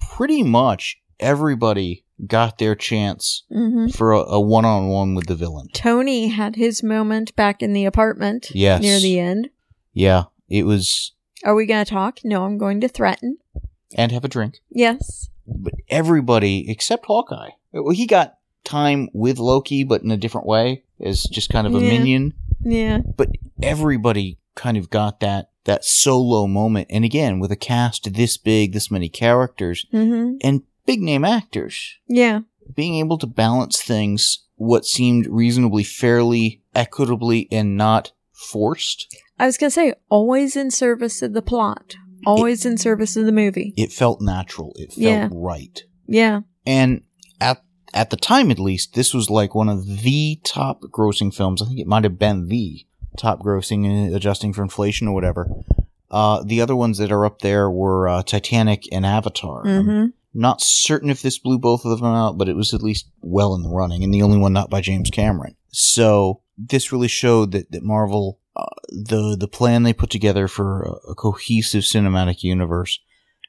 [0.00, 3.88] pretty much everybody got their chance Mm-hmm.
[3.88, 5.68] for a, a one-on-one with the villain.
[5.72, 8.82] Tony had his moment back in the apartment Yes.
[8.82, 9.50] near the end.
[9.92, 11.12] Yeah, it was.
[11.44, 12.18] Are we going to talk?
[12.24, 13.38] No, I'm going to threaten.
[13.96, 14.58] and have a drink.
[14.70, 15.28] Yes.
[15.46, 20.84] But everybody except Hawkeye, well, he got time with Loki, but in a different way,
[21.00, 21.88] as just kind of a Yeah.
[21.98, 22.34] minion.
[22.64, 22.98] Yeah.
[23.16, 23.30] But
[23.62, 28.72] everybody kind of got that that solo moment, and again with a cast this big,
[28.72, 30.36] this many characters, Mm-hmm.
[30.42, 32.40] and big name actors, Yeah.
[32.74, 39.14] being able to balance things what seemed reasonably fairly, equitably, and not forced.
[39.38, 41.96] I was going to say, always in service of the plot.
[42.26, 43.74] Always in service of the movie.
[43.76, 44.72] It felt natural.
[44.76, 45.28] It felt Yeah.
[45.32, 45.82] right.
[46.08, 46.40] Yeah.
[46.66, 47.02] And
[47.94, 51.62] at the time, at least, this was like one of the top grossing films.
[51.62, 52.84] I think it might have been the
[53.16, 55.50] top grossing, uh, adjusting for inflation or whatever.
[56.10, 59.64] Uh, the other ones that are up there were uh, Titanic and Avatar.
[59.64, 60.06] Mm-hmm.
[60.34, 63.54] not certain if this blew both of them out, but it was at least well
[63.54, 65.56] in the running, and the only one not by James Cameron.
[65.70, 70.82] So this really showed that that Marvel, uh, the the plan they put together for
[70.82, 73.00] a, a cohesive cinematic universe,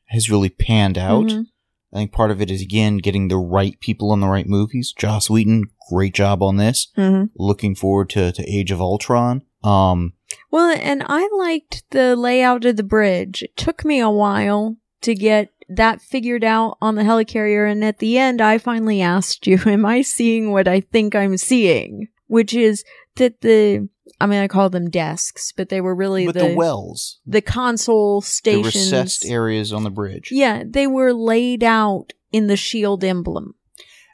[0.07, 1.25] has really panned out.
[1.27, 1.45] Mhm.
[1.93, 4.93] I think part of it is again getting the right people on the right movies.
[4.95, 6.87] Joss Whedon, great job on this.
[6.97, 7.25] Mm-hmm.
[7.35, 9.43] Looking forward to, to Age of Ultron.
[9.63, 10.13] Um,
[10.51, 13.43] Well, and I liked the layout of the bridge.
[13.43, 17.99] It took me a while to get that figured out on the helicarrier, and at
[17.99, 22.53] the end, I finally asked you, "Am I seeing what I think I'm seeing?" Which
[22.53, 22.83] is
[23.19, 23.87] that the
[24.19, 28.19] I mean, I call them desks, but they were really the the, wells, the console
[28.21, 30.29] stations, the recessed areas on the bridge.
[30.31, 33.55] yeah, they were laid out in the shield emblem.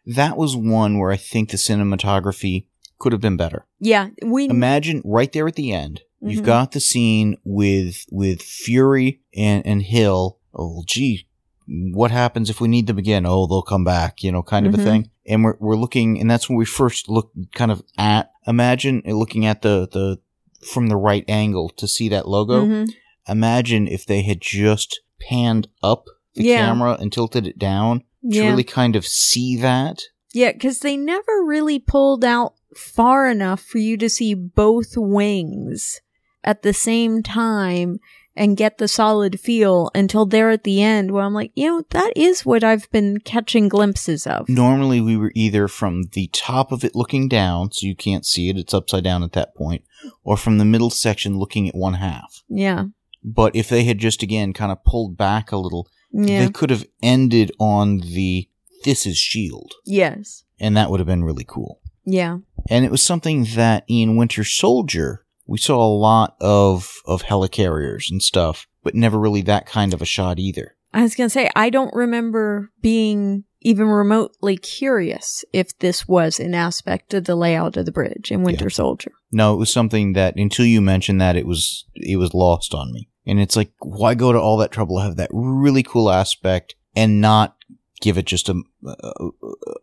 [0.05, 2.65] That was one where I think the cinematography
[2.99, 3.65] could have been better.
[3.79, 6.45] Yeah, we Imagine right there at the end, you've Mhm.
[6.45, 10.37] got the scene with with Fury and and Hill.
[10.53, 11.25] Oh, gee,
[11.67, 13.25] what happens if we need them again?
[13.25, 14.21] Oh, they'll come back.
[14.23, 14.79] You know, kind of Mhm.
[14.79, 15.09] a thing.
[15.25, 18.29] And we're we're looking, and that's when we first look kind of at.
[18.47, 20.19] Imagine looking at the the
[20.67, 22.65] from the right angle to see that logo.
[22.65, 22.89] Mhm.
[23.27, 26.05] Imagine if they had just panned up
[26.35, 26.65] the Yeah.
[26.67, 28.05] camera and tilted it down to
[28.37, 28.49] yeah.
[28.49, 30.01] really kind of see that.
[30.33, 36.01] Yeah, because they never really pulled out far enough for you to see both wings
[36.43, 37.99] at the same time
[38.35, 41.83] and get the solid feel until there at the end where I'm like, you know,
[41.91, 44.49] that is what I've been catching glimpses of.
[44.49, 48.49] Normally, we were either from the top of it looking down, so you can't see
[48.49, 49.83] it, it's upside down at that point,
[50.23, 52.43] or from the middle section looking at one half.
[52.49, 52.85] Yeah.
[53.23, 56.45] But if they had just again kind of pulled back a little, Yeah.
[56.45, 58.47] they could have ended on the
[58.83, 60.43] this is Shield, yes.
[60.59, 61.79] and that would have been really cool.
[62.05, 62.37] Yeah.
[62.69, 68.09] And it was something that in Winter Soldier, we saw a lot of of helicarriers
[68.09, 70.75] and stuff, but never really that kind of a shot either.
[70.93, 76.39] I was going to say, I don't remember being even remotely curious if this was
[76.39, 79.11] an aspect of the layout of the bridge in Winter Soldier.
[79.31, 82.93] No, it was something that until you mentioned that it was it was lost on
[82.93, 83.09] me.
[83.25, 86.75] And it's like why go to all that trouble to have that really cool aspect
[86.95, 87.57] and not
[88.01, 89.29] give it just a a,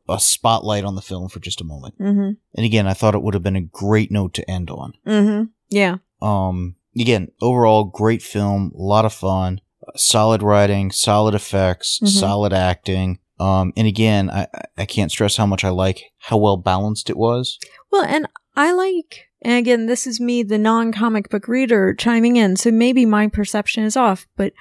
[0.09, 1.99] a spotlight on the film for just a moment.
[1.99, 2.31] Mm-hmm.
[2.55, 4.93] And again, I thought it would have been a great note to end on.
[5.07, 5.45] Mm-hmm.
[5.71, 5.97] Yeah.
[6.21, 9.61] Um again, overall great film, a lot of fun,
[9.97, 12.09] solid writing, solid effects, Mhm.
[12.09, 13.19] solid acting.
[13.41, 14.47] Um and again, I
[14.77, 17.59] I can't stress how much I like how well balanced it was.
[17.91, 22.37] Well, and I like, and again, this is me, the non comic book reader, chiming
[22.37, 24.53] in, so maybe my perception is off, but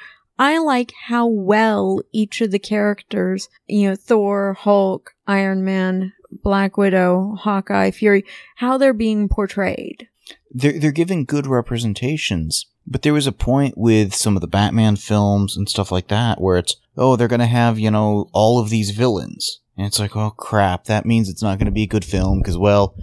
[0.41, 6.77] I like how well each of the characters, you know, Thor, Hulk, Iron Man, Black
[6.77, 8.25] Widow, Hawkeye, Fury,
[8.56, 10.08] how they're being portrayed.
[10.49, 12.65] they're they're giving good representations.
[12.88, 16.41] But there was a point with some of the Batman films and stuff like that
[16.41, 20.15] where it's oh they're gonna have you know all of these villains and it's like
[20.15, 22.95] oh crap that means it's not gonna be a good film because well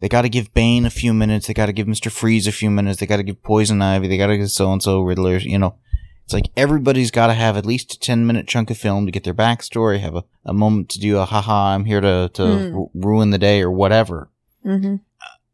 [0.00, 2.52] they got to give Bane a few minutes they got to give Mister Freeze a
[2.52, 5.00] few minutes they got to give Poison Ivy they got to give so and so
[5.00, 5.76] Riddler you know
[6.24, 9.12] it's like everybody's got to have at least a ten minute chunk of film to
[9.12, 12.46] get their backstory have a, a moment to do a haha I'm here to to
[12.46, 12.74] Hmm.
[12.74, 14.30] ru- ruin the day or whatever
[14.64, 14.96] Mm-hmm.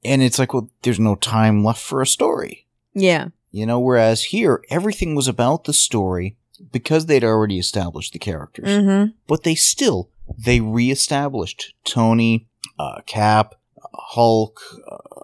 [0.05, 2.67] and it's like well there's no time left for a story.
[2.95, 3.29] Yeah.
[3.53, 6.37] You know, whereas here, everything was about the story
[6.71, 8.69] because they'd already established the characters.
[8.69, 9.11] Mm-hmm.
[9.27, 12.47] But they still, they reestablished Tony,
[12.79, 13.57] uh, Cap,
[13.93, 14.61] Hulk,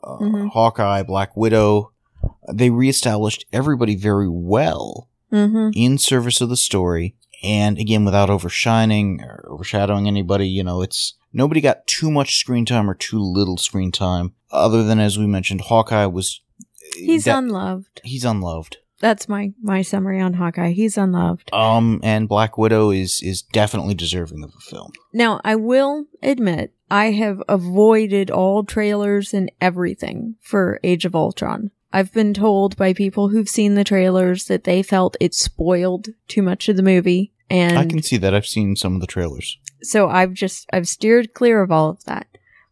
[0.02, 0.50] uh, Mhm.
[0.50, 1.92] Hawkeye, Black Widow.
[2.52, 5.70] They reestablished everybody very well Mm-hmm.
[5.74, 7.16] in service of the story.
[7.42, 12.64] And again, without overshining or overshadowing anybody, you know, it's nobody got too much screen
[12.64, 14.32] time or too little screen time.
[14.50, 16.40] Other than, as we mentioned, Hawkeye was.
[16.96, 18.00] He's that- unloved.
[18.04, 18.78] he's unloved.
[18.98, 20.70] That's my, my summary on Hawkeye.
[20.70, 21.52] He's unloved.
[21.52, 24.92] Um, and Black Widow is is definitely deserving of a film.
[25.12, 31.72] Now, I will admit, I have avoided all trailers and everything for Age of Ultron.
[31.92, 36.42] I've been told by people who've seen the trailers that they felt it spoiled too
[36.42, 37.32] much of the movie.
[37.48, 38.34] And I can see that.
[38.34, 39.58] I've seen some of the trailers.
[39.82, 42.26] so I've just, I've steered clear of all of that.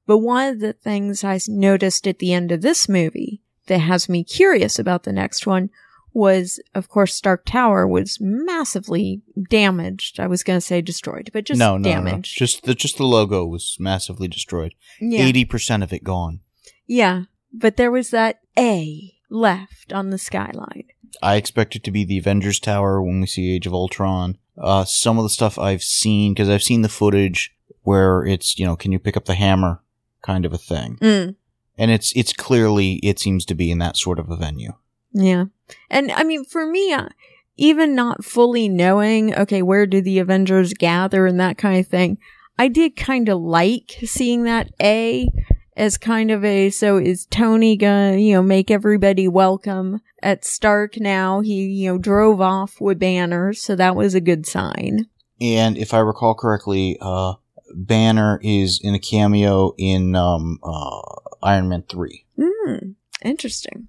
[0.06, 4.08] But one of the things I noticed at the end of this movie that has
[4.08, 5.70] me curious about the next one
[6.12, 10.20] was, of course, Stark Tower was massively damaged.
[10.20, 12.36] I was going to say destroyed, but just no, no, no, damaged.
[12.36, 14.74] Just the just the logo was massively destroyed.
[15.00, 15.22] yeah.
[15.22, 16.40] Eighty percent of it gone.
[16.86, 17.22] Yeah.
[17.52, 20.84] But there was that A left on the skyline.
[21.22, 24.38] I expect it to be the Avengers Tower when we see Age of Ultron.
[24.58, 28.64] Uh, some of the stuff I've seen because I've seen the footage where it's you
[28.66, 29.82] know can you pick up the hammer
[30.22, 31.34] kind of a thing, Mm.
[31.76, 34.72] and it's it's clearly it seems to be in that sort of a venue.
[35.12, 35.46] Yeah.
[35.90, 37.08] And I mean, for me, uh,
[37.56, 42.18] even not fully knowing, okay, where do the Avengers gather and that kind of thing,
[42.58, 45.28] I did kind of like seeing that A
[45.76, 50.98] as kind of a, so is Tony gonna, you know, make everybody welcome at Stark
[50.98, 51.40] now?
[51.40, 55.06] He, you know, drove off with banners, so that was a good sign.
[55.40, 57.34] And if I recall correctly, uh,
[57.74, 61.00] Banner is in a cameo in um, uh,
[61.42, 62.24] Iron Man three.
[62.40, 62.92] Hmm.
[63.24, 63.88] Interesting.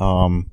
[0.00, 0.50] Um,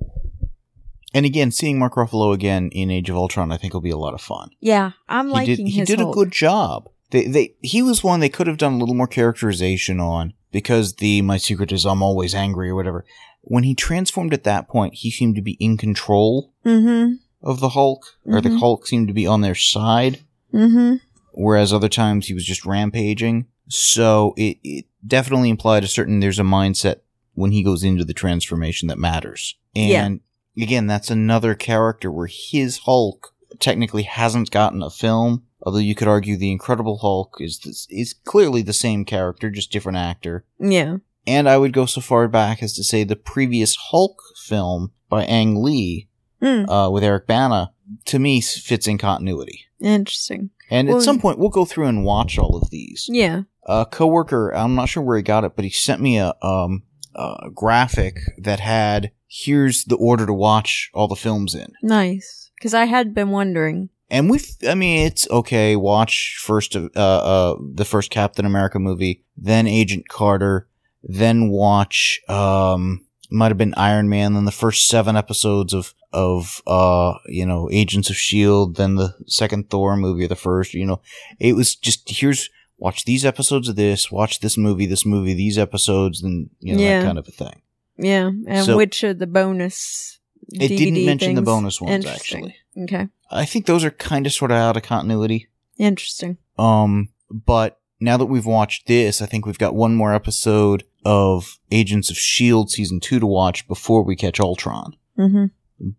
[1.13, 3.97] and again, seeing Mark Ruffalo again in Age of Ultron, I think will be a
[3.97, 4.49] lot of fun.
[4.59, 6.89] Yeah, I'm he liking did, he did a good job.
[7.11, 10.95] They, they, he was one they could have done a little more characterization on because
[10.95, 13.05] the my secret is I'm always angry or whatever.
[13.41, 17.13] When he transformed at that point, he seemed to be in control Mm-hmm.
[17.41, 18.59] of the Hulk, or the Mhm.
[18.59, 20.19] Hulk seemed to be on their side,
[20.53, 20.95] Mm-hmm.
[21.33, 23.45] whereas other times he was just rampaging.
[23.69, 26.97] So it, it definitely implied a certain there's a mindset
[27.35, 29.55] when he goes into the transformation that matters.
[29.73, 30.05] Yeah.
[30.05, 30.21] And
[30.59, 35.43] again, that's another character where his Hulk technically hasn't gotten a film.
[35.63, 39.71] Although you could argue the Incredible Hulk is this, is clearly the same character, just
[39.71, 40.45] different actor.
[40.59, 40.97] Yeah.
[41.25, 45.25] And I would go so far back as to say the previous Hulk film by
[45.25, 46.69] Ang Lee Mm.
[46.69, 47.71] uh, with Eric Bana
[48.05, 49.61] to me fits in continuity.
[49.81, 50.51] Interesting.
[50.69, 53.07] And Well- at some point, we'll go through and watch all of these.
[53.09, 53.43] Yeah.
[53.65, 56.83] A coworker, I'm not sure where he got it, but he sent me a um
[57.15, 61.73] a graphic that had here's the order to watch all the films in.
[61.81, 62.51] Nice.
[62.55, 63.89] Because I had been wondering.
[64.09, 65.75] And we've, I mean, it's okay.
[65.75, 70.67] Watch first, uh, uh, the first Captain America movie, then Agent Carter,
[71.03, 76.61] then watch, um, might have been Iron Man, then the first seven episodes of, of,
[76.65, 80.85] uh, you know, Agents of S.H.I.E.L.D., then the second Thor movie, or the first, you
[80.85, 81.01] know,
[81.37, 85.57] it was just, here's, watch these episodes of this, watch this movie, this movie, these
[85.57, 86.99] episodes, and, you know, Yeah.
[87.01, 87.61] that kind of a thing.
[87.97, 88.31] Yeah.
[88.47, 90.19] And So- which are the bonus?
[90.53, 92.55] It didn't DVD mention the bonus ones, actually.
[92.83, 93.09] Okay.
[93.29, 95.47] I think those are kind of sort of out of continuity.
[95.77, 96.37] Interesting.
[96.57, 101.57] Um, but now that we've watched this, I think we've got one more episode of
[101.71, 102.69] Agents of S.H.I.E.L.D.
[102.71, 104.93] season two to watch before we catch Ultron.
[105.17, 105.45] Mm-hmm.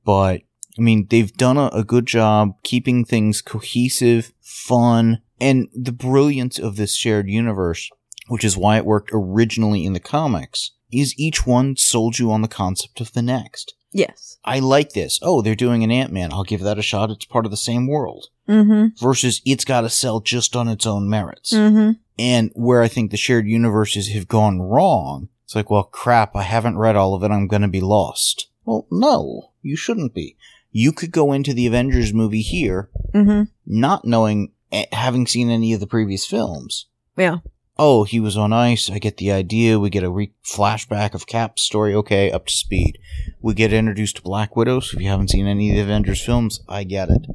[0.04, 0.42] But,
[0.78, 6.58] I mean, they've done a, a good job keeping things cohesive, fun, and the brilliance
[6.58, 7.88] of this shared universe,
[8.28, 12.42] which is why it worked originally in the comics, is each one sold you on
[12.42, 13.74] the concept of the next.
[13.93, 14.39] Yes.
[14.45, 15.18] I like this.
[15.22, 16.32] Oh, they're doing an Ant-Man.
[16.32, 17.11] I'll give that a shot.
[17.11, 18.26] It's part of the same world.
[18.49, 19.03] Mm-hmm.
[19.03, 21.53] Versus it's got to sell just on its own merits.
[21.53, 21.93] Mm-hmm.
[22.18, 26.43] And where I think the shared universes have gone wrong, it's like, well, crap, I
[26.43, 27.30] haven't read all of it.
[27.30, 28.49] I'm going to be lost.
[28.64, 30.36] Well, no, you shouldn't be.
[30.70, 33.45] You could go into the Avengers movie here, Mm-hmm.
[33.66, 36.86] not knowing, eh, having seen any of the previous films.
[37.16, 37.39] Yeah.
[37.78, 38.90] Oh, he was on ice.
[38.90, 39.78] I get the idea.
[39.78, 41.94] We get a re- flashback of Cap's story.
[41.94, 42.98] Okay, up to speed.
[43.40, 44.80] We get introduced to Black Widow.
[44.80, 47.26] So if you haven't seen any of the Avengers films, I get it.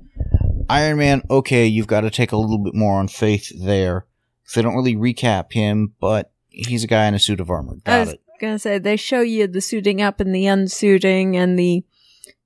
[0.69, 1.23] Iron Man.
[1.29, 4.05] Okay, you've got to take a little bit more on faith there.
[4.53, 7.75] they don't really recap him, but he's a guy in a suit of armor.
[7.85, 8.21] I Got was it.
[8.41, 11.83] gonna say they show you the suiting up and the unsuiting and the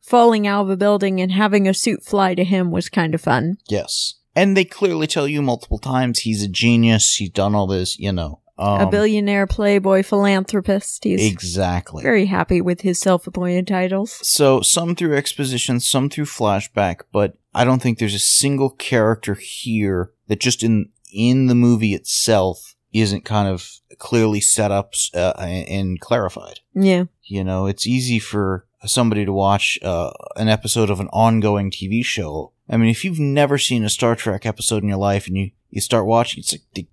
[0.01, 3.21] falling out of a building and having a suit fly to him was kind of
[3.21, 3.57] fun.
[3.67, 4.15] Yes.
[4.37, 7.15] And they clearly tell you multiple times he's a genius.
[7.15, 8.41] He's done all this, you know.
[8.59, 11.03] Um, a billionaire playboy philanthropist.
[11.03, 12.01] He's Exactly.
[12.03, 14.19] very happy with his self-appointed titles.
[14.27, 19.35] So some through exposition, some through flashback, but I don't think there's a single character
[19.35, 25.33] here that just in in the movie itself isn't kind of clearly set up uh,
[25.39, 26.59] and clarified.
[26.73, 27.05] Yeah.
[27.23, 32.03] You know, it's easy for somebody to watch uh, an episode of an ongoing TV
[32.03, 32.53] show.
[32.69, 35.51] I mean, if you've never seen a Star Trek episode in your life and you,
[35.69, 36.87] you start watching, it's like they,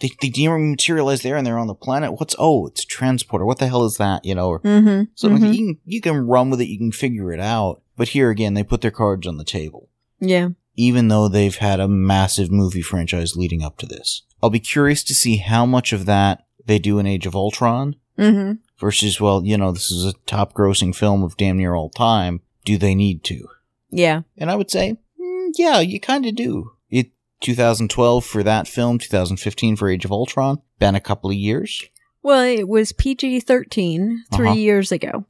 [0.00, 2.18] they, they dematerialize there and they're on the planet.
[2.18, 3.44] What's, oh, it's a transporter.
[3.44, 4.24] What the hell is that?
[4.24, 5.04] You know, or Mm-hmm.
[5.14, 5.54] something Mhm.
[5.54, 6.68] you can, you can run with it.
[6.68, 7.82] You can figure it out.
[7.96, 9.88] But here again, they put their cards on the table
[10.18, 10.48] Yeah.
[10.76, 14.22] even though they've had a massive movie franchise leading up to this.
[14.42, 17.96] I'll be curious to see how much of that they do in Age of Ultron
[18.18, 18.52] Mm-hmm.
[18.78, 22.40] versus, well, you know, this is a top grossing film of damn near all time.
[22.64, 23.48] Do they need to?
[23.92, 24.22] Yeah.
[24.38, 26.72] And I would say, mm, yeah, you kind of do.
[26.90, 30.60] It 2012 for that film, 2015 for Age of Ultron.
[30.78, 31.82] Been a couple of years.
[32.22, 34.56] Well, it was PG 13 three Uh-huh.
[34.56, 35.26] years ago,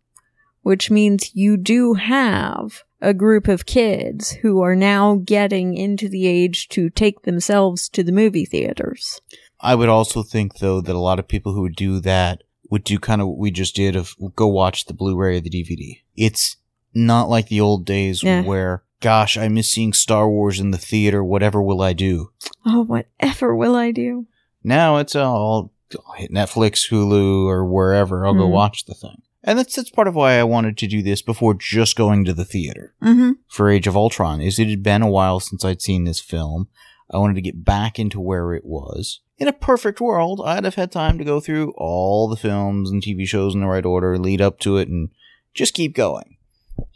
[0.62, 6.26] which means you do have a group of kids who are now getting into the
[6.26, 9.20] age to take themselves to the movie theaters.
[9.60, 12.84] I would also think though that a lot of people who would do that would
[12.84, 15.98] do kind of what we just did of go watch the Blu-ray or the DVD.
[16.16, 16.56] It's
[16.95, 18.43] not like the old days Yeah.
[18.43, 21.22] where, gosh, I miss seeing Star Wars in the theater.
[21.24, 22.30] Whatever will I do?
[22.66, 24.26] Oh, whatever will I do?
[24.64, 25.72] Now it's all
[26.07, 28.26] I'll hit Netflix, Hulu, or wherever.
[28.26, 28.53] I'll go Mhm.
[28.53, 29.20] watch the thing.
[29.45, 32.32] And that's that's part of why I wanted to do this before just going to
[32.32, 33.32] the theater Mm-hmm.
[33.49, 34.40] for Age of Ultron.
[34.40, 36.68] Is it had been a while since I'd seen this film.
[37.11, 39.20] I wanted to get back into where it was.
[39.36, 43.03] In a perfect world, I'd have had time to go through all the films and
[43.03, 45.11] TV shows in the right order, lead up to it, and
[45.53, 46.36] just keep going.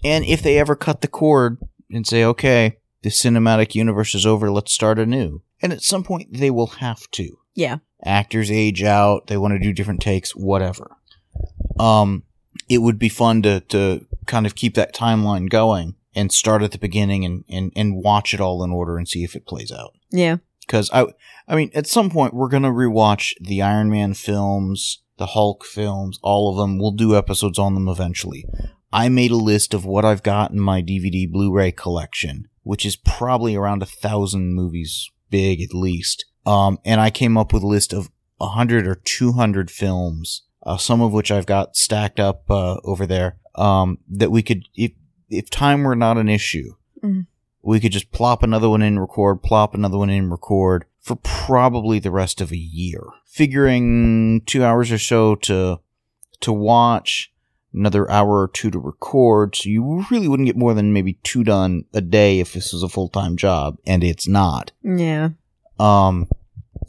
[0.05, 1.59] And if they ever cut the cord
[1.91, 5.43] and say, okay, the cinematic universe is over, let's start anew.
[5.63, 7.79] And at some point, they will have to Yeah.
[8.05, 10.97] actors age out, they want to do different takes, whatever.
[11.79, 12.25] Um,
[12.69, 16.73] it would be fun to, to kind of keep that timeline going and start at
[16.73, 19.71] the beginning and, and, and watch it all in order and see if it plays
[19.71, 19.93] out.
[20.11, 20.39] Yeah.
[20.69, 21.07] Cause I,
[21.47, 25.65] I mean, at some point we're going to rewatch the Iron Man films, the Hulk
[25.65, 26.79] films, all of them.
[26.79, 28.45] We'll do episodes on them eventually.
[28.93, 32.97] I made a list of what I've got in my DVD Blu-ray collection, which is
[32.97, 36.25] probably around a thousand movies big at least.
[36.47, 38.11] Um, and I came up with a list of
[38.41, 42.77] a hundred or two hundred films, uh, some of which I've got stacked up uh,
[42.85, 43.39] over there.
[43.57, 44.93] Um, that we could, if
[45.29, 47.27] if time were not an issue, Mhm.
[47.63, 51.99] we could just plop another one in, record, plop another one in, record for probably
[51.99, 53.03] the rest of a year.
[53.25, 55.81] Figuring two hours or so to
[56.41, 57.33] to watch,
[57.77, 61.45] another hour or two to record, so you really wouldn't get more than maybe two
[61.45, 64.73] done a day if this was a full time job, and it's not.
[64.83, 65.31] Yeah.
[65.79, 66.29] Um,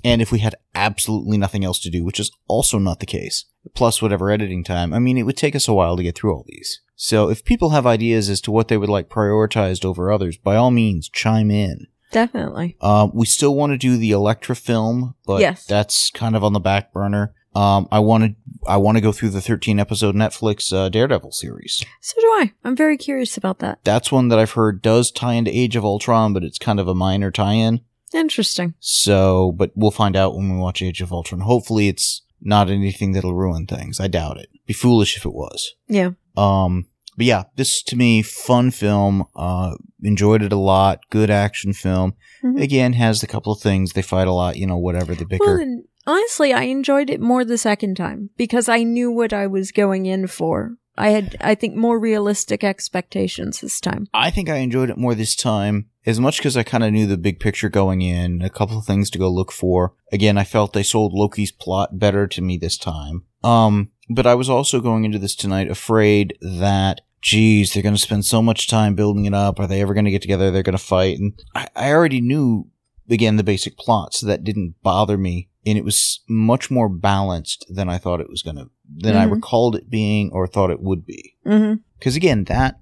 [0.04, 3.46] and if we had absolutely nothing else to do, which is also not the case,
[3.76, 6.34] plus whatever editing time, I mean, it would take us a while to get through
[6.34, 6.82] all these.
[6.96, 10.56] So if people have ideas as to what they would like prioritized over others, by
[10.56, 11.88] all means, chime in.
[12.12, 12.78] Definitely.
[12.80, 15.66] Um, we still want to do the Elektra film, but Yes.
[15.66, 17.34] that's kind of on the back burner.
[17.58, 18.36] Um, I want to,
[18.68, 21.84] I want to go through the 13 episode Netflix uh, Daredevil series.
[22.02, 22.54] So do I.
[22.64, 23.80] I'm very curious about that.
[23.84, 26.88] That's one that I've heard does tie into Age of Ultron, but it's kind of
[26.88, 27.82] a minor tie-in.
[28.14, 28.76] Interesting.
[28.80, 31.42] So, but we'll find out when we watch Age of Ultron.
[31.42, 34.00] Hopefully, it's not anything that'll ruin things.
[34.00, 34.50] I doubt it.
[34.66, 35.74] Be foolish if it was.
[35.88, 36.12] Yeah.
[36.36, 36.86] Um,
[37.18, 39.26] but yeah, this to me, fun film.
[39.36, 41.00] Uh, enjoyed it a lot.
[41.10, 42.14] Good action film.
[42.44, 42.62] Mhm.
[42.62, 43.94] Again, has a couple of things.
[43.94, 44.56] They fight a lot.
[44.58, 45.46] You know, whatever they bicker.
[45.46, 49.46] Well, and honestly, I enjoyed it more the second time because I knew what I
[49.46, 50.78] was going in for.
[51.00, 54.08] I had, I think, more realistic expectations this time.
[54.16, 57.06] I think I enjoyed it more this time, as much because I kind of knew
[57.06, 59.94] the big picture going in, a couple of things to go look for.
[60.12, 63.26] Again, I felt they sold Loki's plot better to me this time.
[63.44, 68.02] Um, but I was also going into this tonight afraid that, geez, they're going to
[68.02, 69.60] spend so much time building it up.
[69.60, 70.50] Are they ever going to get together?
[70.50, 71.20] They're going to fight.
[71.20, 72.72] And I, I already knew,
[73.08, 75.50] again, the basic plot, so that didn't bother me.
[75.68, 79.26] And it was much more balanced than I thought it was going to, than I
[79.26, 79.32] Mhm.
[79.34, 81.36] recalled it being or thought it would be.
[81.46, 81.82] Mm-hmm.
[82.00, 82.76] Because again, that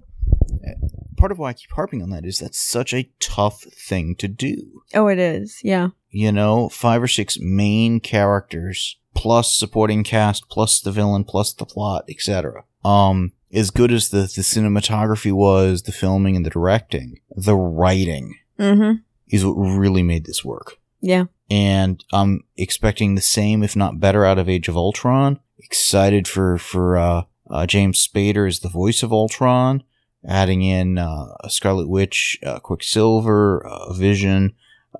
[1.16, 4.28] part of why I keep harping on that is that's such a tough thing to
[4.28, 4.82] do.
[4.94, 5.58] Oh, it is.
[5.64, 5.88] Yeah.
[6.10, 11.64] You know, five or six main characters plus supporting cast plus the villain plus the
[11.64, 12.64] plot, etc.
[12.84, 18.34] Um, as good as the the cinematography was, the filming and the directing, the writing
[18.58, 18.98] Mm-hmm.
[19.28, 20.78] is what really made this work.
[21.00, 21.24] Yeah.
[21.48, 25.38] And I'm expecting the same, if not better, out of Age of Ultron.
[25.58, 29.82] Excited for for uh, uh, James Spader as the voice of Ultron,
[30.26, 34.54] adding in uh, Scarlet Witch, uh, Quicksilver, uh, Vision,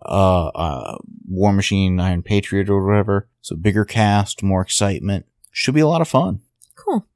[0.05, 3.29] uh, uh, War Machine, Iron Patriot, or whatever.
[3.41, 5.27] So bigger cast, more excitement.
[5.51, 6.41] Should be a lot of fun.
[6.75, 7.07] Cool.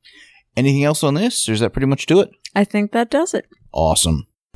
[0.56, 2.30] Anything else on this, or does that pretty much do it?
[2.54, 3.46] I think that does it.
[3.72, 4.26] Awesome.